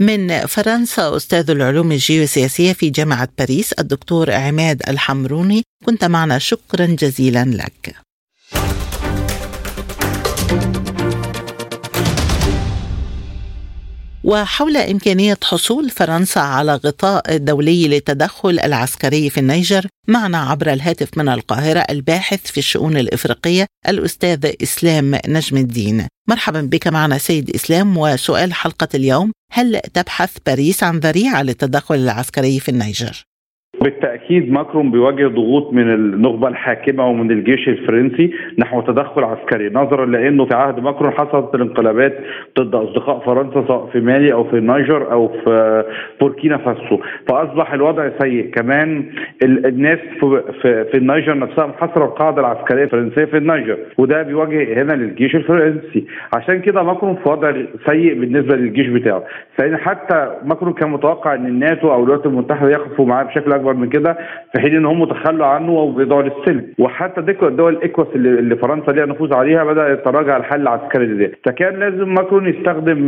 من 0.00 0.28
فرنسا 0.28 1.16
أستاذ 1.16 1.50
العلوم 1.50 1.90
الجيوسياسية 1.92 2.72
في 2.72 2.90
جامعة 2.90 3.28
باريس 3.38 3.72
الدكتور 3.72 4.30
عماد 4.30 4.82
الحمروني. 4.88 5.62
كنت 5.86 6.04
معنا 6.04 6.38
شكرا 6.38 6.86
جزيلا 6.86 7.44
لك. 7.44 7.96
وحول 14.24 14.76
إمكانية 14.76 15.38
حصول 15.44 15.90
فرنسا 15.90 16.38
على 16.38 16.74
غطاء 16.74 17.36
دولي 17.36 17.88
للتدخل 17.88 18.60
العسكري 18.60 19.30
في 19.30 19.40
النيجر 19.40 19.86
معنا 20.08 20.38
عبر 20.38 20.72
الهاتف 20.72 21.18
من 21.18 21.28
القاهرة 21.28 21.80
الباحث 21.90 22.40
في 22.46 22.58
الشؤون 22.58 22.96
الإفريقية 22.96 23.66
الأستاذ 23.88 24.52
إسلام 24.62 25.18
نجم 25.28 25.56
الدين 25.56 26.06
مرحبا 26.28 26.60
بك 26.60 26.88
معنا 26.88 27.18
سيد 27.18 27.50
إسلام 27.50 27.98
وسؤال 27.98 28.54
حلقة 28.54 28.88
اليوم 28.94 29.32
هل 29.52 29.80
تبحث 29.94 30.30
باريس 30.46 30.82
عن 30.82 30.98
ذريعة 30.98 31.42
للتدخل 31.42 31.94
العسكري 31.94 32.60
في 32.60 32.68
النيجر؟ 32.68 33.24
بالتأكيد 33.82 34.52
ماكرون 34.52 34.90
بيواجه 34.90 35.26
ضغوط 35.26 35.72
من 35.72 35.94
النخبة 35.94 36.48
الحاكمة 36.48 37.06
ومن 37.06 37.30
الجيش 37.30 37.68
الفرنسي 37.68 38.32
نحو 38.58 38.80
تدخل 38.80 39.24
عسكري 39.24 39.70
نظرا 39.74 40.06
لأنه 40.06 40.44
في 40.44 40.54
عهد 40.54 40.80
ماكرون 40.80 41.10
حصلت 41.10 41.54
الانقلابات 41.54 42.18
ضد 42.58 42.74
أصدقاء 42.74 43.18
فرنسا 43.18 43.64
سواء 43.68 43.86
في 43.92 44.00
مالي 44.00 44.32
أو 44.32 44.44
في 44.44 44.56
النيجر 44.56 45.12
أو 45.12 45.28
في 45.28 45.84
بوركينا 46.20 46.56
فاسو. 46.58 46.98
فأصبح 47.28 47.72
الوضع 47.72 48.10
سيء. 48.22 48.50
كمان 48.50 49.04
الناس 49.44 49.98
في, 50.20 50.42
في 50.62 50.96
النيجر 50.96 51.38
نفسها 51.38 51.66
محاصرة 51.66 52.04
القاعدة 52.04 52.40
العسكرية 52.40 52.84
الفرنسية 52.84 53.24
في 53.24 53.36
النيجر 53.36 53.78
وده 53.98 54.22
بيوجه 54.22 54.82
إهانة 54.82 54.92
للجيش 54.92 55.36
الفرنسي. 55.36 56.06
عشان 56.36 56.60
كده 56.60 56.82
ماكرون 56.82 57.16
في 57.16 57.28
وضع 57.28 57.52
سيء 57.90 58.14
بالنسبة 58.20 58.56
للجيش 58.56 58.86
بتاعه. 58.86 59.24
لأن 59.58 59.76
حتى 59.76 60.30
ماكرون 60.44 60.72
كان 60.72 60.90
متوقع 60.90 61.34
إن 61.34 61.46
الناتو 61.46 61.92
أو 61.92 62.02
الولايات 62.04 62.26
المتحدة 62.26 62.70
يقفوا 62.70 63.06
معاه 63.06 63.24
بشكل 63.24 63.52
أكبر 63.52 63.71
من 63.76 63.88
كده 63.88 64.16
في 64.52 64.60
حين 64.60 64.76
إن 64.76 64.84
هم 64.86 65.04
تخلوا 65.04 65.46
عنه 65.46 65.72
وبيدعوا 65.72 66.22
للسلم 66.22 66.66
وحتى 66.78 67.20
دول 67.42 67.72
الاكواس 67.72 68.06
اللي, 68.14 68.56
فرنسا 68.56 68.90
ليها 68.92 69.06
نفوذ 69.06 69.34
عليها 69.34 69.64
بدأ 69.64 69.92
يتراجع 69.92 70.36
الحل 70.36 70.60
العسكري 70.62 71.06
ده 71.06 71.30
فكان 71.44 71.78
لازم 71.80 72.14
ماكرون 72.14 72.46
يستخدم 72.46 72.98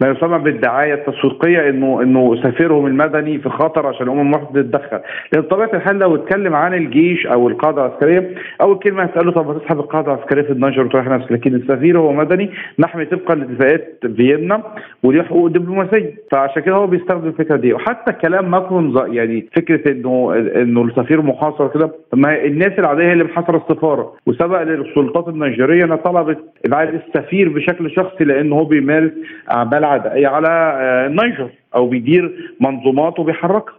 ما 0.00 0.08
يسمى 0.08 0.38
بالدعاية 0.38 0.94
التسويقية 0.94 1.68
انه 1.68 2.02
إنه 2.02 2.36
سفيرهم 2.42 2.86
المدني 2.86 3.38
في 3.38 3.48
خطر 3.48 3.86
عشان 3.86 4.06
الأمم 4.06 4.20
المتحدة 4.20 4.62
تتدخل. 4.62 5.00
لأن 5.32 5.42
طبيعة 5.42 5.70
الحال 5.74 5.98
لو 5.98 6.14
اتكلم 6.16 6.54
عن 6.54 6.74
الجيش 6.74 7.26
أو 7.26 7.48
القاعده 7.48 7.86
العسكرية 7.86 8.34
أول 8.60 8.78
كلمة 8.78 9.02
هتسأله 9.02 9.32
طب 9.32 9.46
ما 9.46 9.54
تسحب 9.58 9.78
القاعده 9.78 10.14
العسكرية 10.14 10.42
في 10.42 10.52
النيجر 10.52 10.84
وتروح 10.84 11.06
نفسك 11.08 11.32
لكن 11.32 11.54
السفير 11.54 11.98
هو 11.98 12.12
مدني 12.12 12.50
محمي 12.78 13.04
طبقا 13.04 13.34
لاتفاقيات 13.34 13.98
فيينا 14.16 14.62
وليه 15.02 15.22
حقوق 15.22 15.46
دبلوماسية. 15.46 16.14
فعشان 16.32 16.62
كده 16.62 16.74
هو 16.74 16.86
بيستخدم 16.86 17.28
الفكرة 17.28 17.56
دي. 17.56 17.72
وحتى 17.72 18.12
كلام 18.12 18.50
ماكرون 18.50 19.14
يعني 19.14 19.46
فكرة 19.56 19.87
إنه 19.90 20.34
إنه 20.56 20.82
السفير 20.84 21.22
محاصر 21.22 21.68
كده. 21.68 21.90
ما 22.14 22.44
الناس 22.44 22.72
العادية 22.78 23.02
هي 23.02 23.12
اللي 23.12 23.24
محاصره 23.24 23.56
السفارة. 23.56 24.12
وسبق 24.26 24.62
للسلطات 24.62 25.28
النيجيرية 25.28 25.84
إنها 25.84 25.96
طلبت 25.96 26.38
ابعاد 26.66 26.94
السفير 26.94 27.48
بشكل 27.48 27.90
شخصي 27.90 28.24
لأنه 28.24 28.56
هو 28.56 28.64
بيمارس 28.64 29.10
أعمال 29.52 29.84
عدائية 29.84 30.28
على 30.28 30.48
آه، 30.48 31.06
النيجر 31.06 31.48
أو 31.74 31.88
بيدير 31.88 32.54
منظومات 32.60 33.18
وبيحركها. 33.18 33.74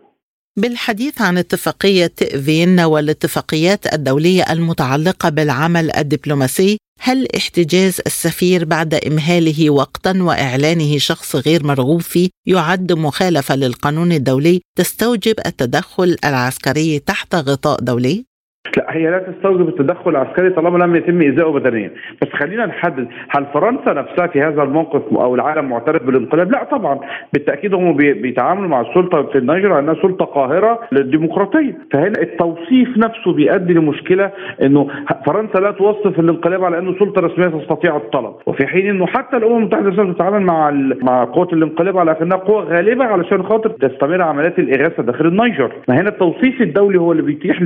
بالحديث 0.59 1.21
عن 1.21 1.37
اتفاقية 1.37 2.13
فيينا 2.45 2.85
والاتفاقيات 2.85 3.93
الدولية 3.93 4.43
المتعلقة 4.51 5.29
بالعمل 5.29 5.95
الدبلوماسي 5.95 6.77
هل 7.01 7.27
احتجاز 7.35 8.01
السفير 8.05 8.65
بعد 8.65 8.93
إمهاله 8.93 9.69
وقتا 9.69 10.23
وإعلانه 10.23 10.97
شخص 10.97 11.35
غير 11.35 11.63
مرغوب 11.63 12.01
فيه 12.01 12.29
يعد 12.45 12.93
مخالفة 12.93 13.55
للقانون 13.55 14.11
الدولي 14.11 14.61
تستوجب 14.77 15.35
التدخل 15.45 16.17
العسكري 16.25 16.99
تحت 16.99 17.35
غطاء 17.35 17.79
دولي؟ 17.79 18.28
لا 18.77 18.85
هي 18.89 19.11
لا 19.11 19.19
تستوجب 19.19 19.67
التدخل 19.67 20.11
العسكري 20.11 20.49
طالما 20.49 20.77
لم 20.83 20.95
يتم 20.95 21.21
إيذائه 21.21 21.51
بدنيا، 21.51 21.91
بس 22.21 22.27
خلينا 22.33 22.65
نحدد 22.65 23.07
هل 23.29 23.45
فرنسا 23.53 23.93
نفسها 23.93 24.27
في 24.27 24.41
هذا 24.41 24.63
الموقف 24.63 25.01
أو 25.11 25.35
العالم 25.35 25.69
معترف 25.69 26.03
بالانقلاب؟ 26.03 26.51
لا 26.51 26.63
طبعا. 26.63 26.99
بالتأكيد 27.33 27.73
هم 27.73 27.93
بيتعاملوا 27.97 28.67
مع 28.67 28.81
السلطة 28.81 29.23
في 29.23 29.37
النيجر 29.37 29.73
على 29.73 29.79
أنها 29.79 30.01
سلطة 30.01 30.25
قاهرة 30.25 30.79
للديمقراطية، 30.91 31.77
فهنا 31.91 32.21
التوصيف 32.21 32.97
نفسه 32.97 33.33
بيؤدي 33.33 33.73
لمشكلة 33.73 34.31
إنه 34.61 34.87
فرنسا 35.25 35.59
لا 35.59 35.71
توصف 35.71 36.19
الانقلاب 36.19 36.63
على 36.63 36.79
أنه 36.79 36.99
سلطة 36.99 37.21
رسمية 37.21 37.47
تستطيع 37.47 37.95
الطلب، 37.95 38.33
وفي 38.45 38.67
حين 38.67 38.89
إنه 38.89 39.05
حتى 39.05 39.37
الأمم 39.37 39.57
المتحدة 39.57 40.13
تتعامل 40.13 40.41
مع 40.41 40.71
مع 41.03 41.23
قوات 41.23 41.53
الانقلاب 41.53 41.97
على 41.97 42.15
أنها 42.21 42.37
قوة 42.37 42.63
غالبة 42.63 43.05
علشان 43.05 43.43
خاطر 43.43 43.69
تستمر 43.69 44.21
عمليات 44.21 44.59
الإغاثة 44.59 45.03
داخل 45.03 45.25
النيجر، 45.25 45.71
فهنا 45.87 46.09
التوصيف 46.09 46.61
الدولي 46.61 46.99
هو 46.99 47.11
اللي 47.11 47.23
بيتيح 47.23 47.61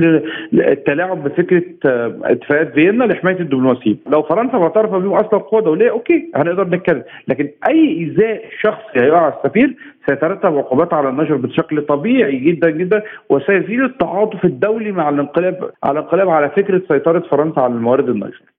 التلاعب 0.94 1.24
بفكرة 1.24 1.62
آه، 1.86 2.20
اتفاقات 2.24 2.72
فيينا 2.74 3.04
لحماية 3.04 3.40
الدبلوماسيين، 3.40 3.98
لو 4.06 4.22
فرنسا 4.22 4.58
معترفه 4.58 4.98
بيهم 4.98 5.12
أصلا 5.12 5.38
قوة 5.38 5.62
دولية 5.62 5.90
okay 5.90 6.30
هنقدر 6.34 6.68
نتكلم، 6.68 7.02
لكن 7.28 7.48
أي 7.68 7.88
ايذاء 7.88 8.44
شخصي 8.62 9.00
هيقع 9.00 9.18
على 9.18 9.34
السفير 9.34 9.76
سيترتب 10.08 10.56
عقوبات 10.58 10.94
على 10.94 11.08
النيجر 11.08 11.36
بشكل 11.36 11.82
طبيعي 11.82 12.36
جدا 12.36 12.70
جدا 12.70 13.02
وسيزيد 13.30 13.80
التعاطف 13.80 14.44
الدولي 14.44 14.92
مع 14.92 15.08
الانقلاب 15.08 15.70
على 15.84 15.98
الانقلاب 15.98 16.28
على 16.28 16.48
فكرة 16.48 16.82
سيطرة 16.88 17.20
فرنسا 17.30 17.60
على 17.60 17.72
الموارد 17.72 18.08
النيجر. 18.08 18.53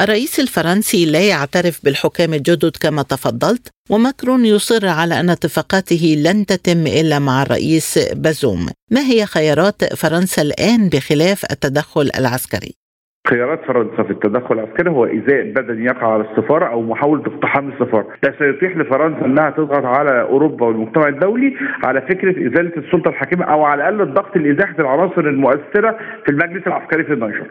الرئيس 0.00 0.40
الفرنسي 0.40 1.04
لا 1.04 1.28
يعترف 1.28 1.84
بالحكام 1.84 2.34
الجدد 2.34 2.76
كما 2.80 3.02
تفضلت 3.02 3.68
وماكرون 3.90 4.46
يصر 4.46 4.86
على 4.86 5.20
أن 5.20 5.30
اتفاقاته 5.30 6.14
لن 6.18 6.46
تتم 6.46 6.86
إلا 6.86 7.18
مع 7.18 7.42
الرئيس 7.42 7.98
بازوم 7.98 8.68
ما 8.90 9.00
هي 9.00 9.26
خيارات 9.26 9.94
فرنسا 9.94 10.42
الآن 10.42 10.88
بخلاف 10.88 11.44
التدخل 11.44 12.10
العسكري؟ 12.18 12.79
خيارات 13.28 13.60
فرنسا 13.64 14.02
في 14.02 14.10
التدخل 14.10 14.54
العسكري 14.54 14.90
هو 14.90 15.04
إزاء 15.04 15.42
بدني 15.42 15.84
يقع 15.84 16.12
على 16.12 16.24
السفارة 16.30 16.64
أو 16.64 16.82
محاولة 16.82 17.22
اقتحام 17.26 17.68
السفارة. 17.68 18.06
ده 18.24 18.34
سيتيح 18.38 18.76
لفرنسا 18.76 19.24
أنها 19.26 19.50
تضغط 19.50 19.84
على 19.84 20.20
أوروبا 20.20 20.66
والمجتمع 20.66 21.08
الدولي 21.08 21.56
على 21.84 22.00
فكرة 22.00 22.30
إزالة 22.30 22.72
السلطة 22.76 23.08
الحاكمة 23.08 23.44
أو 23.44 23.64
على 23.64 23.88
الأقل 23.88 24.08
الضغط 24.08 24.36
لإزاحة 24.36 24.74
العناصر 24.78 25.20
المؤثرة 25.20 25.98
في 26.24 26.30
المجلس 26.32 26.66
العسكري 26.66 27.04
في 27.04 27.12
النيجر 27.12 27.44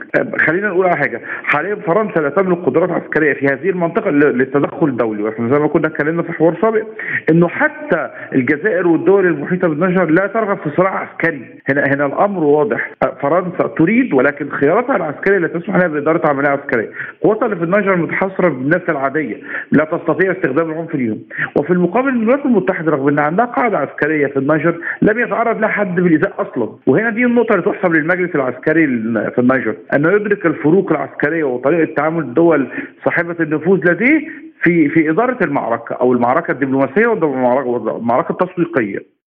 خلينا 0.48 0.68
نقول 0.68 0.86
على 0.86 0.98
حاجة. 0.98 1.22
حاليا 1.44 1.76
فرنسا 1.76 2.20
لا 2.20 2.30
تملك 2.30 2.58
قدرات 2.58 2.92
عسكرية 2.92 3.34
في 3.34 3.46
هذه 3.46 3.70
المنطقة 3.70 4.12
للتدخل 4.12 4.88
الدولي. 4.88 5.24
وإحنا 5.24 5.54
زي 5.56 5.60
ما 5.62 5.68
كنا 5.68 5.88
اتكلمنا 5.88 6.24
في 6.24 6.34
حوار 6.34 6.56
سابق 6.62 6.84
إنه 7.32 7.48
حتى 7.48 8.10
الجزائر 8.36 8.88
والدول 8.88 9.26
المحيطة 9.26 9.68
بالنيجر 9.68 10.06
لا 10.06 10.28
ترغب 10.28 10.58
في 10.58 10.70
صراع 10.78 10.96
عسكري. 11.00 11.46
هنا 11.70 11.84
هنا 11.94 12.06
الأمر 12.06 12.44
واضح. 12.44 12.92
فرنسا 13.22 13.68
تريد 13.78 14.14
ولكن 14.14 14.50
خياراتها 14.50 14.96
العسكرية 14.96 15.38
تسمح 15.62 15.76
لها 15.76 15.88
بإدارة 15.88 16.30
عملية 16.30 16.50
عسكرية، 16.50 16.90
قواتها 17.22 17.46
اللي 17.46 17.96
متحصره 17.96 18.50
بالناس 18.50 18.82
العادية، 18.90 19.38
لا 19.72 19.84
تستطيع 19.86 20.32
استخدام 20.32 20.72
العنف 20.72 20.96
اليوم، 20.96 21.24
وفي 21.60 21.74
المقابل 21.74 22.10
الولايات 22.10 22.46
المتحدة 22.46 22.92
رغم 22.92 23.08
ان 23.08 23.20
عندها 23.20 23.46
قاعدة 23.46 23.78
عسكرية 23.78 24.28
في 24.28 24.38
النيجر 24.38 24.76
لم 25.02 25.20
يتعرض 25.20 25.60
لها 25.60 25.70
حد 25.70 25.96
بالايذاء 25.96 26.34
أصلا، 26.42 26.70
وهنا 26.88 27.10
دي 27.10 27.26
النقطة 27.26 27.54
اللي 27.54 27.66
تحسب 27.66 27.94
للمجلس 27.94 28.36
العسكري 28.36 28.88
في 29.30 29.40
النيجر، 29.40 29.76
أنه 29.96 30.12
يدرك 30.12 30.46
الفروق 30.46 30.92
العسكرية 30.92 31.44
وطريقة 31.44 31.94
تعامل 31.94 32.20
الدول 32.20 32.68
صاحبة 33.06 33.36
النفوذ 33.40 33.92
لديه 33.92 34.28
في 34.64 34.90
في 34.90 35.10
إدارة 35.10 35.38
المعركة 35.42 35.96
أو 35.96 36.14
المعركة 36.14 36.52
الدبلوماسية 36.52 37.08
والمعركة 37.08 38.32
التسويقية. 38.32 39.19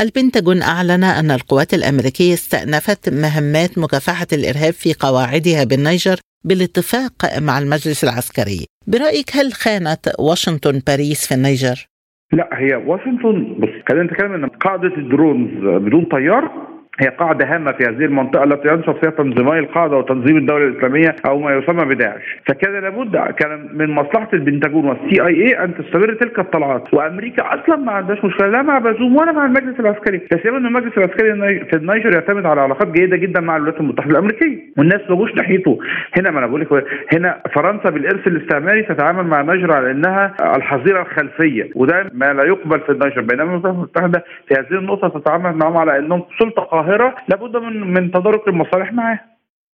البنتاغون 0.00 0.62
أعلن 0.62 1.04
أن 1.04 1.30
القوات 1.30 1.74
الأمريكية 1.74 2.34
استأنفت 2.34 3.08
مهمات 3.08 3.78
مكافحة 3.78 4.26
الإرهاب 4.32 4.72
في 4.72 4.94
قواعدها 5.00 5.64
بالنيجر 5.64 6.16
بالاتفاق 6.44 7.38
مع 7.38 7.58
المجلس 7.58 8.04
العسكري 8.04 8.66
برأيك 8.86 9.30
هل 9.36 9.52
خانت 9.52 10.02
واشنطن 10.18 10.80
باريس 10.86 11.28
في 11.28 11.34
النيجر؟ 11.34 11.86
لا 12.32 12.48
هي 12.52 12.74
واشنطن 12.74 13.56
بص 13.60 13.68
خلينا 13.88 14.04
نتكلم 14.04 14.32
ان 14.32 14.48
قاعدة 14.48 14.96
ال 14.96 15.04
drones 15.04 15.50
بدون 15.86 16.04
طيار 16.04 16.69
هي 17.00 17.08
قاعدة 17.08 17.54
هامة 17.54 17.72
في 17.72 17.84
هذه 17.84 18.04
المنطقة 18.04 18.44
التي 18.44 18.68
ينشط 18.68 19.00
فيها 19.00 19.10
تنظيمي 19.10 19.58
القاعده 19.58 19.96
وتنظيم 19.96 20.36
الدولة 20.36 20.64
الإسلامية 20.64 21.16
أو 21.26 21.38
ما 21.40 21.54
يسمى 21.54 21.94
بداعش، 21.94 22.38
فكان 22.46 22.82
لابد 22.82 23.16
كان 23.16 23.68
من 23.72 23.90
مصلحة 23.90 24.28
البنتاجون 24.32 24.84
وال 24.84 25.22
CIA 25.26 25.64
أن 25.64 25.74
تستمر 25.74 26.14
تلك 26.14 26.38
الطلعات، 26.38 26.94
وأمريكا 26.94 27.42
أصلا 27.54 27.76
ما 27.76 27.92
عندهاش 27.92 28.24
مشكلة 28.24 28.48
لا 28.48 28.62
مع 28.62 28.78
بازوم 28.78 29.16
ولا 29.16 29.32
مع 29.32 29.44
المجلس 29.44 29.80
العسكري، 29.80 30.20
لا 30.32 30.56
إن 30.56 30.66
المجلس 30.66 30.98
العسكري 30.98 31.64
في 31.64 31.76
النيجر 31.76 32.14
يعتمد 32.14 32.46
على 32.46 32.60
علاقات 32.60 32.88
جيدة 32.88 33.16
جدا 33.16 33.40
مع 33.40 33.56
الولايات 33.56 33.80
المتحدة 33.80 34.10
الأمريكية، 34.10 34.58
والناس 34.78 35.00
ما 35.10 35.16
جوش 35.16 35.34
ناحيته، 35.34 35.78
هنا 36.16 36.30
ما 36.30 36.38
أنا 36.38 36.46
بقول 36.46 36.60
لك 36.60 36.84
هنا 37.14 37.40
فرنسا 37.54 37.90
بالإرث 37.90 38.26
الاستعماري 38.26 38.82
تتعامل 38.82 39.26
مع 39.26 39.40
النيجر 39.40 39.72
على 39.72 39.90
إنها 39.90 40.34
الحظيرة 40.56 41.02
الخلفية، 41.02 41.70
وده 41.74 42.10
ما 42.12 42.32
لا 42.32 42.44
يقبل 42.44 42.80
في 42.80 42.92
النيجر، 42.92 43.20
بينما 43.20 43.42
الولايات 43.42 43.64
المتحدة 43.64 44.24
في 44.48 44.54
هذه 44.54 44.78
النقطة 44.78 45.20
تتعامل 45.20 45.56
معهم 45.56 45.76
على 45.76 45.98
إنهم 45.98 46.22
سلطة 46.38 46.62
قاهرة. 46.62 46.89
لابد 47.28 47.56
من 47.56 47.94
من 47.94 48.10
تدارك 48.10 48.48
المصالح 48.48 48.92
معاه 48.92 49.20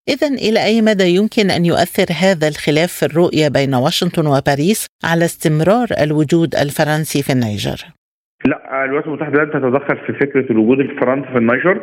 إذا 0.09 0.27
إلى 0.27 0.63
أي 0.63 0.81
مدى 0.81 1.15
يمكن 1.15 1.51
أن 1.51 1.65
يؤثر 1.65 2.05
هذا 2.11 2.47
الخلاف 2.47 2.91
في 2.93 3.05
الرؤية 3.05 3.47
بين 3.47 3.75
واشنطن 3.75 4.27
وباريس 4.27 4.85
على 5.03 5.25
استمرار 5.25 5.87
الوجود 5.99 6.55
الفرنسي 6.55 7.23
في 7.23 7.31
النيجر؟ 7.31 7.85
لا 8.47 8.83
الولايات 8.83 9.07
المتحدة 9.07 9.43
لن 9.43 9.51
تتدخل 9.51 9.97
في 9.97 10.13
فكرة 10.13 10.51
الوجود 10.51 10.79
الفرنسي 10.79 11.27
في 11.31 11.37
النيجر 11.37 11.77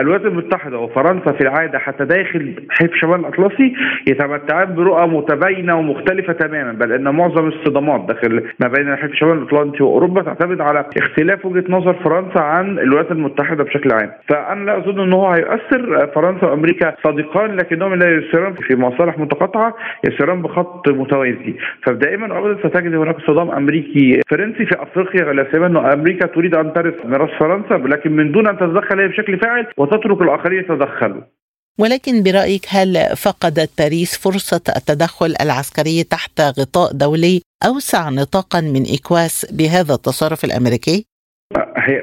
الولايات 0.00 0.26
المتحدة 0.26 0.78
وفرنسا 0.78 1.32
في 1.32 1.40
العادة 1.40 1.78
حتى 1.78 2.04
داخل 2.04 2.54
حلف 2.70 2.94
شمال 2.94 3.20
الأطلسي 3.20 3.74
يتمتعان 4.08 4.74
برؤى 4.74 5.06
متباينة 5.06 5.78
ومختلفة 5.78 6.32
تماما 6.32 6.72
بل 6.72 6.92
إن 6.92 7.14
معظم 7.14 7.48
الصدامات 7.48 8.00
داخل 8.08 8.42
ما 8.60 8.68
بين 8.68 8.96
حلف 8.96 9.14
شمال 9.14 9.38
الاطلنطي 9.38 9.82
وأوروبا 9.82 10.22
تعتمد 10.22 10.60
على 10.60 10.84
اختلاف 10.96 11.46
وجهة 11.46 11.64
نظر 11.68 11.94
فرنسا 11.94 12.38
عن 12.38 12.78
الولايات 12.78 13.12
المتحدة 13.12 13.64
بشكل 13.64 13.92
عام. 13.92 14.10
فأنا 14.28 14.64
لا 14.64 14.78
أظن 14.78 15.00
إن 15.00 15.12
هو 15.12 15.26
هيؤثر. 15.28 16.06
فرنسا 16.14 16.46
وأمريكا 16.46 16.94
صديقان 17.04 17.56
لكنهم 17.56 17.94
لا 17.94 18.10
يسيران 18.10 18.54
في 18.54 18.76
مصالح 18.76 19.18
متقاطعة 19.18 19.74
يسيران 20.04 20.42
بخط 20.42 20.88
متوازي. 20.88 21.54
فدائما 21.82 22.38
ابدا 22.38 22.68
ستجد 22.68 22.94
هناك 22.94 23.16
صدام 23.26 23.50
امريكي 23.50 24.20
فرنسي 24.30 24.66
في 24.66 24.82
أفريقيا 24.82 25.24
انه 25.66 25.90
أمريكا 26.06 26.26
تريد 26.26 26.54
أن 26.54 26.72
ترث 26.72 27.06
ميراث 27.06 27.30
فرنسا 27.38 27.74
لكن 27.74 28.16
من 28.16 28.32
دون 28.32 28.46
أن 28.48 28.56
تتدخل 28.56 29.00
هي 29.00 29.08
بشكل 29.08 29.38
فاعل 29.38 29.66
وتترك 29.76 30.20
الآخرين 30.22 30.60
يتدخلوا. 30.60 31.22
ولكن 31.78 32.22
برأيك 32.22 32.66
هل 32.68 33.16
فقدت 33.16 33.70
باريس 33.78 34.18
فرصة 34.18 34.60
التدخل 34.76 35.34
العسكري 35.40 36.04
تحت 36.04 36.40
غطاء 36.40 36.92
دولي 36.92 37.42
أوسع 37.66 38.10
نطاقا 38.10 38.60
من 38.60 38.82
إكواس 38.94 39.46
بهذا 39.52 39.94
التصرف 39.94 40.44
الأمريكي؟ 40.44 41.06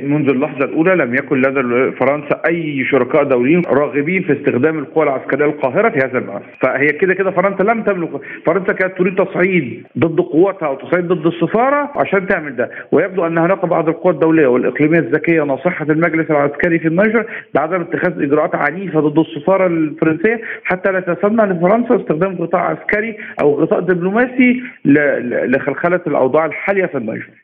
منذ 0.02 0.30
اللحظة 0.30 0.66
الأولى 0.66 0.96
لم 0.96 1.16
يكن 1.16 1.42
لدى 1.42 1.92
فرنسا 1.92 2.42
أي 2.48 2.86
شركاء 2.86 3.24
دوليين 3.24 3.62
راغبين 3.68 4.24
في 4.24 4.34
استخدام 4.34 4.80
القوى 4.80 5.04
العسكرية 5.04 5.46
القاهرة 5.46 5.90
في 5.90 5.98
هذا 5.98 6.18
البحث 6.18 6.42
فهي 6.62 6.88
كده 6.88 7.14
كده 7.14 7.32
فرنسا 7.32 7.64
لم 7.64 7.84
تملك 7.84 8.10
فرنسا 8.46 8.74
كانت 8.74 8.98
تريد 8.98 9.16
تصعيد 9.26 9.84
ضد 9.98 10.20
قواتها 10.22 10.68
أو 10.68 10.76
تصعيد 10.76 11.08
ضد 11.08 11.26
السفارة 11.26 11.92
عشان 11.96 12.28
تعمل 12.28 12.56
ده. 12.56 12.70
ويبدو 12.92 13.26
أن 13.28 13.38
هناك 13.38 13.66
بعض 13.66 13.90
القوى 13.90 14.14
الدولية 14.14 14.48
والإقليمية 14.48 15.00
الذكية 15.00 15.42
نصحت 15.44 15.90
المجلس 15.90 16.32
العسكري 16.32 16.80
في 16.80 16.88
النيجر 16.88 17.26
بعدم 17.56 17.82
اتخاذ 17.82 18.22
إجراءات 18.24 18.56
عنيفة 18.56 19.00
ضد 19.00 19.20
السفارة 19.20 19.68
الفرنسية 19.68 20.42
حتى 20.64 20.92
لا 20.92 21.00
تسمح 21.00 21.44
لفرنسا 21.44 21.96
استخدام 21.96 22.36
غطاء 22.36 22.62
عسكري 22.62 23.18
أو 23.42 23.54
غطاء 23.62 23.80
دبلوماسي 23.80 24.62
لخلخلة 24.86 26.02
الأوضاع 26.08 26.46
الحالية 26.46 26.86
في 26.86 26.98
النيجر 26.98 27.43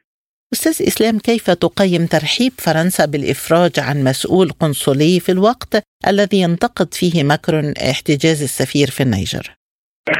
أستاذ 0.53 0.87
إسلام 0.87 1.19
كيف 1.19 1.49
تقيم 1.51 2.05
ترحيب 2.05 2.51
فرنسا 2.51 3.05
بالإفراج 3.05 3.71
عن 3.79 4.03
مسؤول 4.03 4.49
قنصلي 4.49 5.19
في 5.19 5.31
الوقت 5.31 5.83
الذي 6.07 6.41
ينتقد 6.41 6.93
فيه 6.93 7.23
ماكرون 7.23 7.73
احتجاز 7.91 8.43
السفير 8.43 8.87
في 8.87 9.03
النيجر؟ 9.03 9.55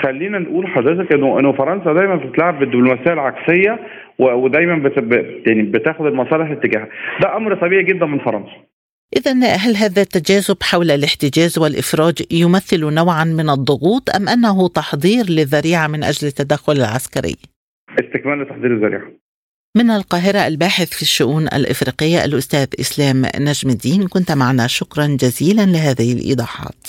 خلينا 0.04 0.40
نقول 0.40 0.68
حضرتك 0.68 1.14
انه 1.14 1.40
إنه 1.40 1.52
فرنسا 1.54 1.94
دايما 1.94 2.16
بتلعب 2.16 2.60
بالدبلوماسية 2.60 3.14
العكسية 3.14 3.80
ودايما 4.20 4.76
بت... 4.76 4.98
يعني 5.48 5.62
بتاخد 5.62 6.06
المصالح 6.06 6.52
اتجاهها 6.52 6.88
ده 7.22 7.38
أمر 7.38 7.56
طبيعي 7.56 7.84
جدا 7.84 8.06
من 8.06 8.20
فرنسا 8.20 8.56
إذا 9.18 9.32
هل 9.56 9.76
هذا 9.76 10.02
التجاذب 10.02 10.58
حول 10.64 10.92
الاحتجاز 10.92 11.60
والإفراج 11.60 12.16
يمثل 12.32 12.94
نوعا 12.94 13.24
من 13.24 13.50
الضغوط 13.50 14.10
أم 14.16 14.30
أنه 14.30 14.68
تحضير 14.68 15.24
للذريعة 15.30 15.88
من 15.88 16.04
أجل 16.04 16.28
التدخل 16.28 16.74
العسكري؟ 16.74 17.36
استكمال 18.00 18.42
لتحضير 18.42 18.74
الذريعة 18.74 19.12
من 19.78 19.92
القاهرة 19.92 20.48
الباحث 20.48 20.90
في 20.90 21.02
الشؤون 21.02 21.48
الإفريقية 21.48 22.26
الأستاذ 22.26 22.68
إسلام 22.80 23.26
نجم 23.36 23.70
الدين 23.70 24.08
كنت 24.08 24.32
معنا. 24.32 24.68
شكرا 24.68 25.06
جزيلا 25.06 25.66
لهذه 25.66 26.14
الإيضاحات. 26.14 26.88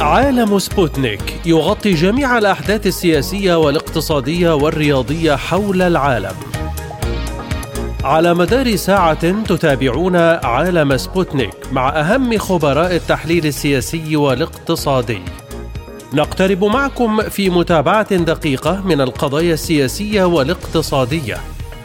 عالم 0.00 0.58
سبوتنيك 0.58 1.46
يغطي 1.46 1.94
جميع 1.94 2.38
الأحداث 2.38 2.86
السياسية 2.86 3.54
والاقتصادية 3.54 4.54
والرياضية 4.54 5.36
حول 5.36 5.82
العالم. 5.82 6.36
على 8.04 8.34
مدار 8.34 8.76
ساعة 8.76 9.44
تتابعون 9.44 10.16
عالم 10.16 10.96
سبوتنيك 10.96 11.72
مع 11.72 12.00
أهم 12.00 12.38
خبراء 12.38 12.96
التحليل 12.96 13.46
السياسي 13.46 14.16
والاقتصادي. 14.16 15.22
نقترب 16.12 16.64
معكم 16.64 17.22
في 17.22 17.50
متابعة 17.50 18.16
دقيقة 18.16 18.80
من 18.86 19.00
القضايا 19.00 19.54
السياسية 19.54 20.24
والاقتصادية. 20.24 21.36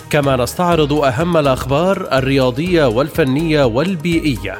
كما 0.10 0.36
نستعرض 0.36 0.94
أهم 0.94 1.38
الأخبار 1.38 2.08
الرياضية 2.12 2.86
والفنية 2.86 3.64
والبيئية. 3.64 4.60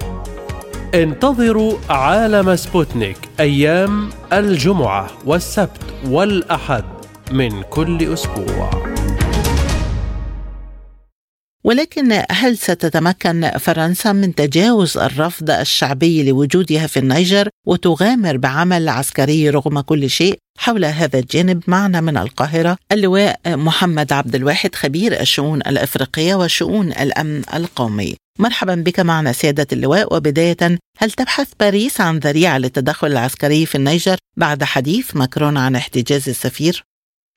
انتظروا 0.94 1.74
عالم 1.90 2.56
سبوتنيك 2.56 3.18
أيام 3.40 4.10
الجمعة 4.34 5.08
والسبت 5.26 5.82
والأحد 6.08 6.84
من 7.32 7.62
كل 7.62 8.14
أسبوع. 8.14 8.93
ولكن 11.64 12.24
هل 12.32 12.58
ستتمكن 12.58 13.50
فرنسا 13.50 14.12
من 14.12 14.36
تجاوز 14.36 14.98
الرفض 14.98 15.50
الشعبي 15.50 16.24
لوجودها 16.24 16.88
في 16.88 17.00
النيجر 17.00 17.50
وتغامر 17.68 18.38
بعمل 18.38 18.90
عسكري 18.90 19.50
رغم 19.50 19.80
كل 19.80 20.10
شيء؟ 20.10 20.38
حول 20.58 20.86
هذا 20.86 21.20
الجانب 21.20 21.64
معنا 21.68 22.02
من 22.02 22.18
القاهرة 22.18 22.78
اللواء 22.92 23.40
محمد 23.48 24.14
عبد 24.14 24.36
الواحد 24.36 24.76
خبير 24.76 25.22
الشؤون 25.22 25.60
الأفريقية 25.60 26.36
وشؤون 26.36 26.92
الأمن 26.92 27.42
القومي 27.54 28.16
مرحبا 28.40 28.76
بك 28.76 29.00
معنا 29.00 29.32
سيادة 29.32 29.68
اللواء 29.72 30.16
وبداية 30.16 30.78
هل 30.98 31.12
تبحث 31.12 31.48
باريس 31.60 32.02
عن 32.02 32.18
ذريعة 32.18 32.58
للتدخل 32.58 33.08
العسكري 33.08 33.66
في 33.66 33.76
النيجر 33.76 34.18
بعد 34.38 34.64
حديث 34.64 35.16
ماكرون 35.16 35.58
عن 35.58 35.76
احتجاز 35.76 36.30
السفير؟ 36.30 36.84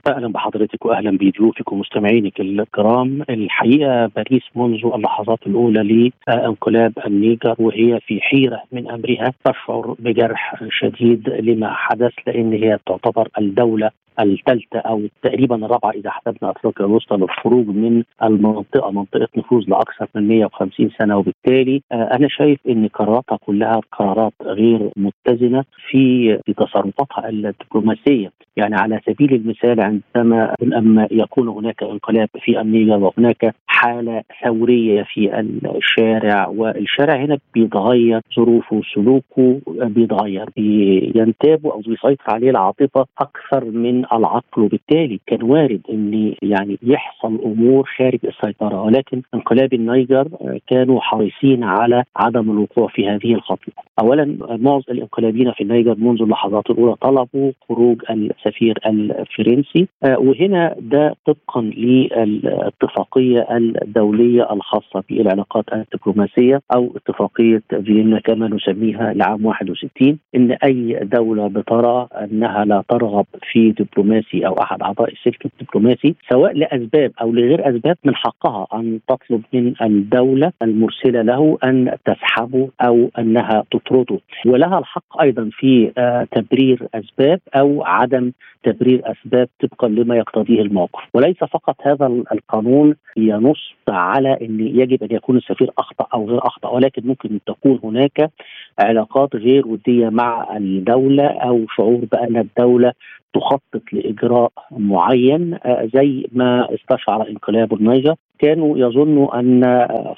أهلا 0.06 0.28
بحضرتك 0.28 0.84
واهلا 0.84 1.10
بضيوفك 1.10 1.72
ومستمعينك 1.72 2.40
الكرام. 2.40 3.22
الحقيقة 3.30 4.06
باريس 4.06 4.42
منذ 4.54 4.90
اللحظات 4.94 5.38
الأولى 5.46 6.10
لانقلاب 6.28 6.92
النيجر 7.06 7.54
وهي 7.58 8.00
في 8.06 8.20
حيرة 8.20 8.62
من 8.72 8.90
أمرها 8.90 9.32
تشعر 9.44 9.96
بجرح 9.98 10.64
شديد 10.70 11.28
لما 11.28 11.74
حدث 11.74 12.12
لأن 12.26 12.52
هي 12.52 12.78
تعتبر 12.86 13.28
الدولة 13.38 13.90
الثالثة 14.20 14.78
أو 14.78 15.02
تقريبا 15.22 15.56
الرابعة 15.56 15.90
إذا 15.90 16.10
حسبنا 16.10 16.50
أفريقيا 16.50 16.86
الوسطى 16.86 17.16
للخروج 17.16 17.66
من 17.66 18.02
المنطقة 18.22 18.90
منطقة 18.90 19.28
نفوذ 19.36 19.64
لأكثر 19.68 20.06
من 20.14 20.28
150 20.28 20.90
سنة. 20.98 21.16
وبالتالي 21.16 21.82
أنا 21.92 22.28
شايف 22.28 22.58
أن 22.68 22.88
قراراتها 22.88 23.38
كلها 23.46 23.80
قرارات 23.92 24.32
غير 24.42 24.90
متزنة 24.96 25.64
في 25.88 26.38
في 26.46 26.52
تصرفاتها 26.52 27.28
الدبلوماسية. 27.28 28.30
يعني 28.56 28.74
على 28.76 29.00
سبيل 29.06 29.34
المثال 29.34 29.80
عندما 29.80 30.54
أما 30.76 31.08
يكون 31.10 31.48
هناك 31.48 31.82
انقلاب 31.82 32.28
في 32.40 32.60
النيجر 32.60 32.96
وهناك 32.96 33.54
حالة 33.66 34.22
ثورية 34.44 35.02
في 35.02 35.40
الشارع 35.76 36.48
والشارع 36.48 37.16
هنا 37.16 37.38
بيتغير 37.54 38.20
ظروفه 38.36 38.80
سلوكه 38.94 39.60
بيتغير 39.66 40.46
بينتاب 40.56 41.66
أو 41.66 41.80
بيسيطر 41.80 42.24
عليه 42.28 42.50
العاطفة 42.50 43.06
أكثر 43.18 43.64
من 43.64 44.05
العقل 44.12 44.62
وبالتالي 44.62 45.20
كان 45.26 45.42
وارد 45.42 45.80
إن 45.90 46.34
يعني 46.42 46.78
يحصل 46.82 47.38
أمور 47.44 47.84
خارج 47.98 48.18
السيطرة 48.24 48.82
ولكن 48.82 49.22
انقلاب 49.34 49.74
النيجر 49.74 50.28
كانوا 50.68 51.00
حريصين 51.00 51.64
على 51.64 52.04
عدم 52.16 52.50
الوقوع 52.50 52.88
في 52.88 53.08
هذه 53.08 53.34
الخطوة. 53.34 53.74
اولا 54.02 54.36
معظم 54.50 54.82
الانقلابيين 54.90 55.52
في 55.52 55.62
النيجر 55.62 55.94
منذ 55.98 56.22
اللحظات 56.22 56.70
الأولى 56.70 56.94
طلبوا 56.94 57.52
خروج 57.68 58.02
السفير 58.10 58.78
الفرنسي 58.86 59.88
وهنا 60.18 60.74
ده 60.80 61.14
طبقا 61.26 61.60
للاتفاقية 61.62 63.46
الدولية 63.56 64.52
الخاصة 64.52 65.02
بالعلاقات 65.10 65.64
الدبلوماسية 65.72 66.60
أو 66.74 66.92
اتفاقية 66.96 67.62
فيينا 67.84 68.20
كما 68.20 68.48
نسميها 68.48 69.12
لعام 69.12 69.46
61 69.46 70.18
إن 70.36 70.52
أي 70.64 70.98
دولة 71.02 71.46
بترى 71.48 72.08
أنها 72.24 72.64
لا 72.64 72.82
ترغب 72.88 73.26
في 73.52 73.70
دبلوماسي 73.96 74.46
أو 74.46 74.54
أحد 74.62 74.82
أعضاء 74.82 75.12
السلك 75.12 75.46
الدبلوماسي 75.46 76.14
سواء 76.32 76.52
لأسباب 76.52 77.12
أو 77.20 77.32
لغير 77.32 77.68
أسباب 77.68 77.96
من 78.04 78.14
حقها 78.14 78.66
أن 78.74 79.00
تطلب 79.08 79.42
من 79.52 79.74
الدولة 79.82 80.52
المرسلة 80.62 81.22
له 81.22 81.58
أن 81.64 81.96
تسحبه 82.04 82.68
أو 82.80 83.10
أنها 83.18 83.64
تطرده. 83.70 84.18
ولها 84.46 84.78
الحق 84.78 85.20
أيضا 85.20 85.50
في 85.52 85.92
تبرير 86.32 86.88
أسباب 86.94 87.40
أو 87.54 87.84
عدم 87.84 88.32
تبرير 88.62 89.02
أسباب 89.04 89.48
طبقا 89.60 89.88
لما 89.88 90.16
يقتضيه 90.16 90.62
الموقف. 90.62 91.02
وليس 91.14 91.36
فقط 91.36 91.76
هذا 91.82 92.06
القانون 92.06 92.94
ينص 93.16 93.74
على 93.88 94.38
إن 94.42 94.60
يجب 94.60 95.02
أن 95.02 95.08
يكون 95.16 95.36
السفير 95.36 95.70
أخطأ 95.78 96.06
أو 96.14 96.28
غير 96.28 96.46
أخطأ 96.46 96.68
ولكن 96.68 97.02
ممكن 97.06 97.38
تكون 97.46 97.80
هناك 97.84 98.30
علاقات 98.78 99.36
غير 99.36 99.66
ودية 99.68 100.08
مع 100.08 100.56
الدولة 100.56 101.26
أو 101.26 101.66
شعور 101.76 102.04
بأن 102.12 102.36
الدولة 102.36 102.92
تخطط 103.36 103.82
لإجراء 103.92 104.52
معين 104.70 105.58
زي 105.94 106.26
ما 106.32 106.74
استشعر 106.74 107.28
إنقلاب 107.28 107.74
النيجر. 107.74 108.14
كانوا 108.38 108.78
يظنوا 108.78 109.40
أن 109.40 109.62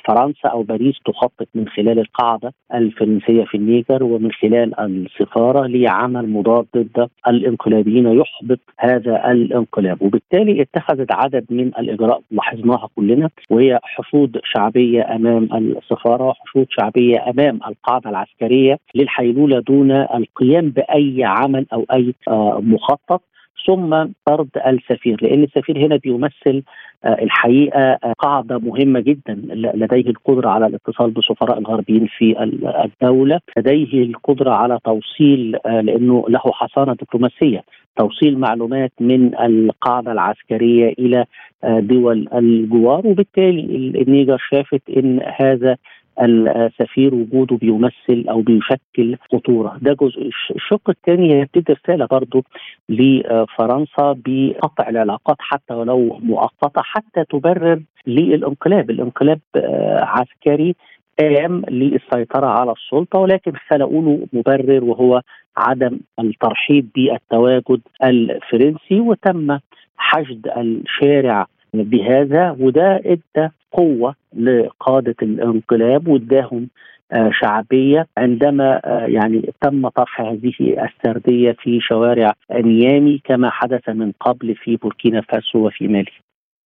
فرنسا 0.08 0.48
أو 0.48 0.62
باريس 0.62 0.94
تخطط 1.04 1.48
من 1.54 1.68
خلال 1.68 1.98
القاعدة 1.98 2.52
الفرنسية 2.74 3.44
في 3.44 3.56
النيجر 3.56 4.04
ومن 4.04 4.32
خلال 4.32 4.80
السفارة 4.80 5.66
لعمل 5.66 6.28
مضاد 6.30 6.66
ضد 6.76 7.08
الانقلابيين 7.28 8.06
يحبط 8.06 8.58
هذا 8.78 9.30
الانقلاب. 9.32 10.02
وبالتالي 10.02 10.62
اتخذت 10.62 11.12
عدد 11.12 11.44
من 11.50 11.66
الاجراء 11.66 12.20
لاحظناها 12.30 12.88
كلنا 12.96 13.30
وهي 13.50 13.78
حشود 13.82 14.40
شعبية 14.44 15.14
أمام 15.14 15.48
السفارة 15.54 16.24
وحشود 16.24 16.66
شعبية 16.70 17.30
أمام 17.30 17.60
القاعدة 17.68 18.10
العسكرية 18.10 18.78
للحيلولة 18.94 19.60
دون 19.60 19.90
القيام 19.92 20.70
بأي 20.70 21.24
عمل 21.24 21.66
أو 21.72 21.86
أي 21.92 22.14
مخطط. 22.60 23.22
ثم 23.66 24.04
طرد 24.24 24.48
السفير 24.66 25.16
لأن 25.22 25.42
السفير 25.42 25.78
هنا 25.78 25.96
بيمثل 25.96 26.62
الحقيقة 27.06 27.98
قاعدة 28.18 28.58
مهمة 28.58 29.00
جدا 29.00 29.34
لديه 29.54 30.10
القدرة 30.10 30.48
على 30.48 30.66
الاتصال 30.66 31.10
بسفراء 31.10 31.58
الغربيين 31.58 32.06
في 32.18 32.42
الدولة، 32.84 33.40
لديه 33.56 34.02
القدرة 34.02 34.50
على 34.50 34.78
توصيل 34.84 35.56
لأنه 35.64 36.24
له 36.28 36.40
حصانة 36.44 36.96
دبلوماسية، 37.02 37.62
توصيل 37.96 38.38
معلومات 38.38 38.92
من 39.00 39.40
القاعدة 39.40 40.12
العسكرية 40.12 40.94
إلى 40.98 41.24
دول 41.64 42.28
الجوار 42.34 43.06
وبالتالي 43.06 43.60
النيجر 44.02 44.38
شافت 44.50 44.82
إن 44.96 45.20
هذا 45.40 45.76
السفير 46.22 47.14
وجوده 47.14 47.56
بيمثل 47.56 48.24
أو 48.30 48.40
بيشكل 48.40 49.16
خطورة. 49.32 49.78
ده 49.82 49.92
جزء. 50.00 50.30
الشق 50.56 50.90
الثاني 50.90 51.34
هي 51.34 51.44
بتدي 51.44 51.72
رسالة 51.72 52.06
برضه 52.10 52.44
لفرنسا 52.88 54.16
بقطع 54.26 54.88
العلاقات 54.88 55.36
حتى 55.40 55.74
ولو 55.74 56.18
مؤقتة 56.22 56.82
حتى 56.82 57.24
تبرر 57.30 57.82
للانقلاب. 58.06 58.90
الانقلاب 58.90 59.40
عسكري 60.02 60.74
قام 61.20 61.62
للسيطرة 61.68 62.46
على 62.46 62.72
السلطة 62.72 63.18
ولكن 63.18 63.52
خلقوا 63.70 64.02
له 64.02 64.26
مبرر 64.32 64.84
وهو 64.84 65.20
عدم 65.56 65.98
الترحيب 66.20 66.88
بالتواجد 66.94 67.80
الفرنسي 68.04 69.00
وتم 69.00 69.58
حشد 69.96 70.48
الشارع 70.56 71.46
بهذا 71.74 72.56
وده 72.60 73.02
ادى 73.04 73.48
قوة 73.72 74.14
لقادة 74.36 75.16
الانقلاب 75.22 76.08
واداهم 76.08 76.68
شعبية 77.40 78.06
عندما 78.16 78.80
يعني 79.06 79.52
تم 79.62 79.88
طرح 79.88 80.20
هذه 80.20 80.52
السردية 80.60 81.56
في 81.62 81.80
شوارع 81.80 82.34
نيامي 82.52 83.20
كما 83.24 83.50
حدث 83.50 83.88
من 83.88 84.12
قبل 84.20 84.54
في 84.54 84.76
بوركينا 84.76 85.20
فاسو 85.20 85.66
وفي 85.66 85.88
مالي. 85.88 86.12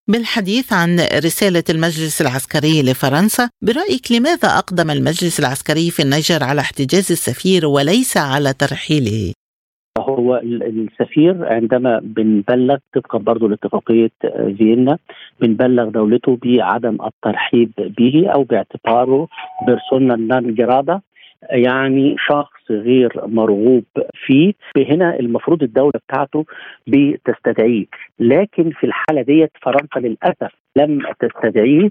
بالحديث 0.07 0.73
عن 0.73 0.99
رسالة 0.99 1.63
المجلس 1.69 2.21
العسكري 2.21 2.81
لفرنسا 2.81 3.49
برأيك 3.61 4.11
لماذا 4.11 4.49
أقدم 4.49 4.91
المجلس 4.91 5.39
العسكري 5.39 5.91
في 5.91 6.01
النيجر 6.01 6.43
على 6.43 6.61
احتجاز 6.61 7.11
السفير 7.11 7.65
وليس 7.65 8.17
على 8.17 8.53
ترحيله؟ 8.53 9.33
هو 9.99 10.35
السفير 10.43 11.45
عندما 11.45 11.99
بنبلغ 12.03 12.77
طبقا 12.93 13.19
برضه 13.19 13.49
لاتفاقية 13.49 14.11
فيينا 14.57 14.97
بنبلغ 15.41 15.89
دولته 15.89 16.37
بعدم 16.43 16.97
الترحيب 17.05 17.71
به 17.77 18.27
أو 18.33 18.43
باعتباره 18.43 19.27
بيرسونا 19.67 20.15
نان 20.15 20.53
جرادا 20.55 21.01
يعني 21.49 22.15
شخص 22.17 22.71
غير 22.71 23.21
مرغوب 23.25 23.83
فيه. 24.13 24.53
هنا 24.77 25.19
المفروض 25.19 25.63
الدولة 25.63 25.99
بتاعته 26.07 26.45
بتستدعيه. 26.87 27.85
لكن 28.19 28.69
في 28.69 28.83
الحالة 28.83 29.21
ديت 29.21 29.51
فرنسا 29.61 29.99
للأسف 29.99 30.51
لم 30.75 31.01
تستدعيه. 31.19 31.89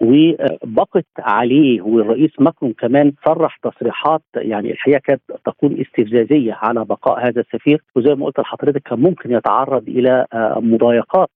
وبقت 0.00 1.06
عليه 1.18 1.82
والرئيس 1.82 2.30
ماكرون 2.40 2.72
كمان 2.72 3.12
صرح 3.26 3.56
تصريحات 3.56 4.22
يعني 4.36 4.70
الحقيقة 4.72 4.98
كانت 5.04 5.20
تكون 5.46 5.80
استفزازية 5.80 6.52
على 6.62 6.84
بقاء 6.84 7.28
هذا 7.28 7.40
السفير 7.40 7.82
وزي 7.96 8.14
ما 8.14 8.26
قلت 8.26 8.40
لحضرتك 8.40 8.82
كان 8.82 9.00
ممكن 9.00 9.32
يتعرض 9.32 9.88
إلى 9.88 10.26
مضايقات 10.56 11.28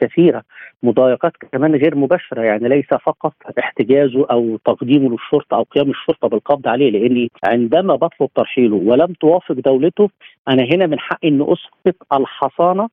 كثيرة 0.00 0.42
مضايقات 0.82 1.32
كمان 1.52 1.74
غير 1.74 1.94
مباشرة 1.94 2.42
يعني 2.42 2.68
ليس 2.68 2.88
فقط 3.06 3.32
احتجازه 3.58 4.26
أو 4.30 4.56
تقديمه 4.64 5.10
للشرطة 5.10 5.56
أو 5.56 5.62
قيام 5.62 5.90
الشرطة 5.90 6.28
بالقبض 6.28 6.68
عليه 6.68 6.90
لأني 6.90 7.30
عندما 7.44 7.96
بطلب 7.96 8.28
ترحيله 8.34 8.76
ولم 8.76 9.12
توافق 9.20 9.54
دولته 9.54 10.08
أنا 10.48 10.62
هنا 10.62 10.86
من 10.86 10.98
حقي 10.98 11.28
ان 11.28 11.42
أسقط 11.42 12.12
الحصانة 12.12 12.88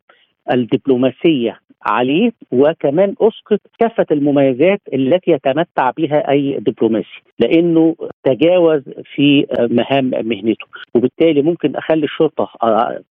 الدبلوماسية 0.51 1.59
عليه 1.85 2.31
وكمان 2.51 3.15
أسقط 3.21 3.59
كافة 3.79 4.05
المميزات 4.11 4.81
التي 4.93 5.31
يتمتع 5.31 5.91
بها 5.97 6.31
أي 6.31 6.57
دبلوماسي 6.59 7.21
لأنه 7.39 7.95
تجاوز 8.23 8.81
في 9.15 9.45
مهام 9.59 10.05
مهنته. 10.05 10.65
وبالتالي 10.95 11.41
ممكن 11.41 11.75
أخلي 11.75 12.03
الشرطة 12.03 12.49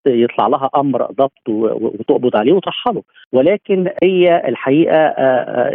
يطلع 0.07 0.47
لها 0.47 0.71
أمر 0.77 1.03
ضبط 1.07 1.49
وتقبض 1.49 2.37
عليه 2.37 2.53
وترحله. 2.53 3.03
ولكن 3.33 3.89
هي 4.03 4.43
الحقيقة 4.49 4.97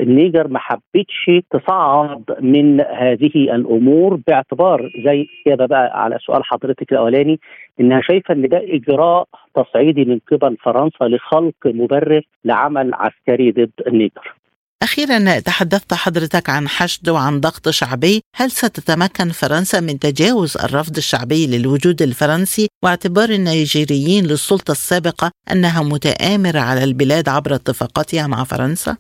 النيجر 0.02 0.48
ما 0.48 0.60
حبتش 0.60 1.32
تصعد 1.52 2.24
من 2.42 2.82
هذه 2.82 3.32
الأمور 3.36 4.20
باعتبار 4.28 4.92
زي 5.06 5.28
كده 5.46 5.66
بقى 5.66 6.04
على 6.04 6.18
سؤال 6.20 6.44
حضرتك 6.46 6.92
الأولاني 6.92 7.40
إنها 7.80 8.02
شايفة 8.02 8.34
إن 8.34 8.42
ده 8.42 8.58
إجراء 8.64 9.28
تصعيدي 9.56 10.06
من 10.06 10.20
قبل 10.32 10.58
فرنسا 10.58 11.04
لخلق 11.04 11.54
مبرر 11.66 12.22
لعمل 12.46 12.92
عسكري 12.94 13.52
ضد 13.52 13.72
النيجر. 13.88 14.38
أخيرا 14.84 15.40
تحدثت 15.40 15.94
حضرتك 15.94 16.50
عن 16.50 16.68
حشد 16.68 17.10
وعن 17.10 17.40
ضغط 17.40 17.70
شعبي 17.70 18.22
هل 18.36 18.52
ستتمكن 18.52 19.30
فرنسا 19.30 19.80
من 19.80 20.00
تجاوز 20.00 20.58
الرفض 20.58 20.98
الشعبي 20.98 21.48
للوجود 21.48 22.02
الفرنسي 22.02 22.68
واعتبار 22.84 23.30
النيجيريين 23.30 24.24
للسلطة 24.24 24.72
السابقة 24.72 25.32
أنها 25.52 25.84
متآمرة 25.84 26.60
على 26.60 26.84
البلاد 26.84 27.30
عبر 27.30 27.56
اتفاقاتها 27.56 28.28
مع 28.28 28.44
فرنسا؟ 28.44 28.98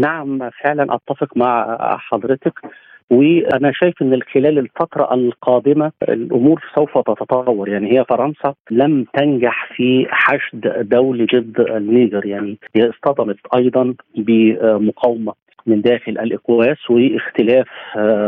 نعم 0.00 0.50
فعلا 0.62 0.86
أتفق 0.94 1.36
مع 1.36 1.78
حضرتك 1.98 2.54
وأنا 3.10 3.72
شايف 3.72 4.02
إن 4.02 4.20
خلال 4.34 4.58
الفترة 4.58 5.14
القادمة 5.14 5.92
الأمور 6.02 6.62
سوف 6.74 6.98
تتطور. 6.98 7.68
يعني 7.68 7.98
هي 7.98 8.04
فرنسا 8.04 8.54
لم 8.70 9.04
تنجح 9.18 9.72
في 9.76 10.06
حشد 10.10 10.88
دولي 10.88 11.26
ضد 11.26 11.60
النيجر. 11.60 12.26
يعني 12.26 12.58
هي 12.76 12.90
اصطدمت 12.90 13.36
أيضا 13.56 13.94
بمقاومة. 14.16 15.32
من 15.66 15.80
داخل 15.80 16.12
الإكواس 16.12 16.90
واختلاف 16.90 17.68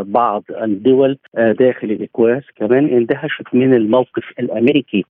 بعض 0.03 0.45
الدول 0.63 1.19
داخل 1.35 1.91
الإكواس. 1.91 2.43
كمان 2.57 2.87
اندهشت 2.87 3.55
من 3.55 3.75
الموقف 3.75 4.25
الأمريكي 4.39 5.05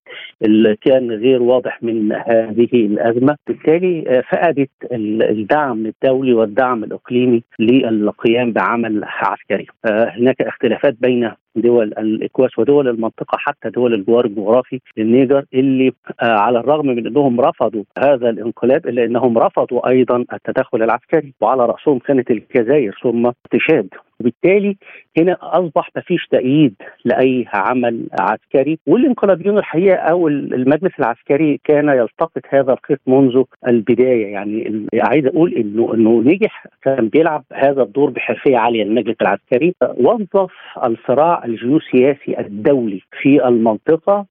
اللي 0.45 0.77
كان 0.77 1.11
غير 1.11 1.43
واضح 1.43 1.83
من 1.83 2.13
هذه 2.13 2.69
الأزمة. 2.73 3.37
بالتالي 3.47 4.23
فقدت 4.31 4.71
الدعم 4.93 5.87
الدولي 5.87 6.33
والدعم 6.33 6.85
الإقليمي 6.85 7.43
للقيام 7.59 8.53
بعمل 8.53 9.05
عسكري. 9.05 9.67
هناك 9.87 10.43
اختلافات 10.43 10.95
بين 11.01 11.31
دول 11.57 11.87
الإكواس 11.87 12.59
ودول 12.59 12.89
المنطقة 12.89 13.39
حتى 13.39 13.71
دول 13.71 13.95
الجوار 13.95 14.25
الجغرافي 14.25 14.81
للنيجر 14.97 15.45
اللي 15.55 15.93
على 16.21 16.59
الرغم 16.59 16.87
من 16.87 17.07
إنهم 17.07 17.41
رفضوا 17.41 17.85
هذا 17.99 18.31
الانقلاب 18.31 18.87
إلا 18.87 19.05
إنهم 19.05 19.39
رفضوا 19.39 19.89
أيضا 19.89 20.25
التدخل 20.33 20.83
العسكري. 20.83 21.33
وعلى 21.41 21.67
رأسهم 21.67 21.99
كانت 22.15 22.31
الجزائر 22.31 22.99
ثم 23.03 23.31
تشاد 23.51 23.89
وبالتالي 24.25 24.77
هنا 25.19 25.37
أصبح 25.41 25.91
ما 25.97 26.03
فيش 26.03 26.27
تأييد 26.31 26.75
لأي 27.05 27.47
عمل 27.55 28.07
عسكري. 28.21 28.79
والانقلابيون 28.87 29.59
الحقيقة 29.59 29.97
أو 29.97 30.29
المجلس 30.29 30.93
العسكري 30.99 31.61
كان 31.65 31.89
يلتقط 31.89 32.43
هذا 32.49 32.73
الخيط 32.73 33.01
منذ 33.07 33.43
البداية. 33.69 34.27
يعني 34.33 34.87
عايز 34.95 35.27
أقول 35.27 35.55
انه 35.55 35.95
إنه 35.95 36.21
نجح 36.21 36.67
كان 36.83 37.09
بيلعب 37.09 37.45
هذا 37.53 37.83
الدور 37.83 38.11
بحرفية 38.11 38.59
عالية 38.59 38.83
المجلس 38.83 39.17
العسكري. 39.23 39.75
وظف 39.97 40.53
الصراع 40.85 41.45
الجيوسياسي 41.45 42.39
الدولي 42.39 43.01
في 43.23 43.49
المنطقة 43.49 44.27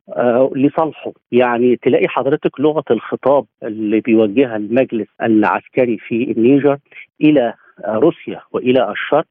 لصالحه. 0.56 1.12
يعني 1.32 1.76
تلاقي 1.76 2.08
حضرتك 2.08 2.60
لغة 2.60 2.84
الخطاب 2.92 3.46
اللي 3.64 4.00
بيوجهها 4.00 4.56
المجلس 4.56 5.08
العسكري 5.22 5.98
في 5.98 6.32
النيجر 6.32 6.78
إلى 7.22 7.54
روسيا 7.88 8.42
وإلى 8.52 8.92
الشرق 8.92 9.26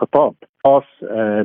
gepompt. 0.00 0.49
خاص 0.64 0.84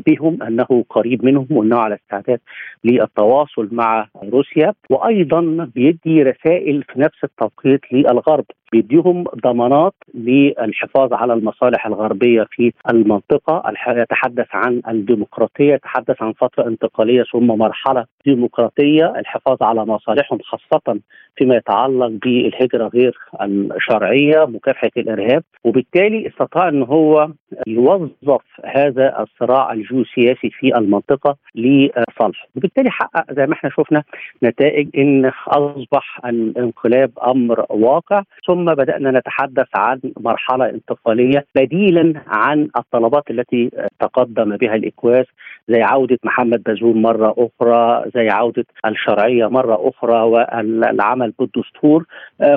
بهم 0.08 0.44
أنه 0.44 0.86
قريب 0.90 1.26
منهم 1.26 1.48
وانه 1.50 1.78
على 1.78 1.96
استعداد 1.96 2.40
للتواصل 2.84 3.70
مع 3.72 4.08
روسيا. 4.24 4.74
وأيضا 4.90 5.70
بيدي 5.76 6.24
رسائل 6.24 6.84
في 6.84 7.00
نفس 7.00 7.24
التوقيت 7.24 7.82
للغرب. 7.92 8.46
بيديهم 8.72 9.24
ضمانات 9.24 9.94
للحفاظ 10.14 11.14
على 11.14 11.34
المصالح 11.34 11.88
الغربية 11.88 12.46
في 12.52 12.74
المنطقة. 12.90 13.74
يتحدث 13.88 14.48
عن 14.54 14.82
الديمقراطية 14.88 15.74
يتحدث 15.74 16.22
عن 16.22 16.34
فترة 16.34 16.68
انتقالية 16.68 17.24
ثم 17.34 17.48
مرحلة 17.48 18.06
ديمقراطية. 18.26 19.14
الحفاظ 19.20 19.64
على 19.64 19.86
مصالحهم 19.86 20.40
خاصة 20.44 21.00
فيما 21.36 21.56
يتعلق 21.56 22.08
بالهجرة 22.08 22.88
غير 22.88 23.18
الشرعية 23.42 24.46
مكافحة 24.46 24.92
الإرهاب. 24.98 25.44
وبالتالي 25.64 26.28
استطاع 26.28 26.70
إن 26.70 26.84
هو 26.84 27.30
يوظف 27.68 28.42
هذا 28.66 29.05
الصراع 29.08 29.74
الجيوسياسي 29.74 30.50
في 30.50 30.78
المنطقة 30.78 31.36
لصالحه 31.56 32.48
وبالتالي 32.56 32.90
حقق 32.92 33.34
زي 33.34 33.46
ما 33.46 33.54
إحنا 33.54 33.70
شفنا 33.70 34.04
نتائج 34.44 34.88
إن 34.98 35.32
أصبح 35.48 36.26
الانقلاب 36.26 37.12
أمر 37.28 37.66
واقع 37.70 38.22
ثم 38.48 38.66
بدأنا 38.66 39.12
نتحدث 39.20 39.68
عن 39.76 40.00
مرحلة 40.20 40.70
انتقالية 40.70 41.46
بديلا 41.56 42.14
عن 42.28 42.70
الطلبات 42.78 43.32
التي 43.32 43.72
تقدم 44.00 44.58
بها 44.58 44.76
الإكواس 44.76 45.26
زي 45.70 45.82
عودة 45.82 46.18
محمد 46.24 46.64
بازوم 46.64 47.02
مرة 47.02 47.36
أخرى 47.38 48.04
زي 48.16 48.30
عودة 48.30 48.66
الشرعية 48.86 49.48
مرة 49.48 49.90
أخرى 49.90 50.22
والعمل 50.22 51.34
بالدستور. 51.40 52.06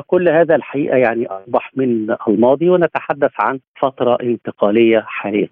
كل 0.07 0.29
هذا 0.29 0.55
الحقيقة 0.55 0.97
يعني 0.97 1.27
أصبح 1.27 1.71
من 1.77 2.17
الماضي 2.29 2.69
ونتحدث 2.69 3.31
عن 3.41 3.59
فترة 3.81 4.19
انتقالية 4.23 5.05
حاليا 5.07 5.49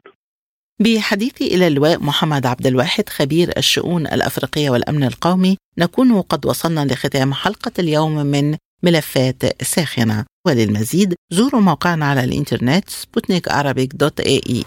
بحديثي 0.81 1.47
إلى 1.47 1.67
اللواء 1.67 2.03
محمد 2.03 2.47
عبد 2.47 2.67
الواحد 2.67 3.09
خبير 3.09 3.53
الشؤون 3.57 4.07
الأفريقية 4.07 4.71
والأمن 4.71 5.05
القومي 5.05 5.57
نكون 5.79 6.21
قد 6.21 6.47
وصلنا 6.47 6.85
لختام 6.85 7.35
حلقة 7.35 7.73
اليوم 7.79 8.27
من 8.27 8.57
ملفات 8.83 9.63
ساخنة. 9.63 10.25
وللمزيد 10.47 11.15
زوروا 11.33 11.61
موقعنا 11.61 12.07
على 12.07 12.25
الإنترنت 12.25 12.91
سبوتنيك 12.91 13.49
dot 13.95 14.21
ae. 14.21 14.65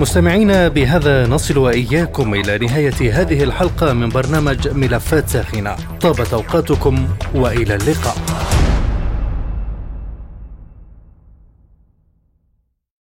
مستمعينا 0.00 0.68
بهذا 0.68 1.26
نصل 1.26 1.58
وإياكم 1.58 2.34
إلى 2.34 2.58
نهاية 2.58 3.20
هذه 3.20 3.42
الحلقة 3.42 3.92
من 3.92 4.08
برنامج 4.08 4.68
ملفات 4.68 5.28
ساخنة. 5.28 5.76
طابت 6.00 6.32
أوقاتكم 6.32 7.08
وإلى 7.34 7.74
اللقاء. 7.74 8.16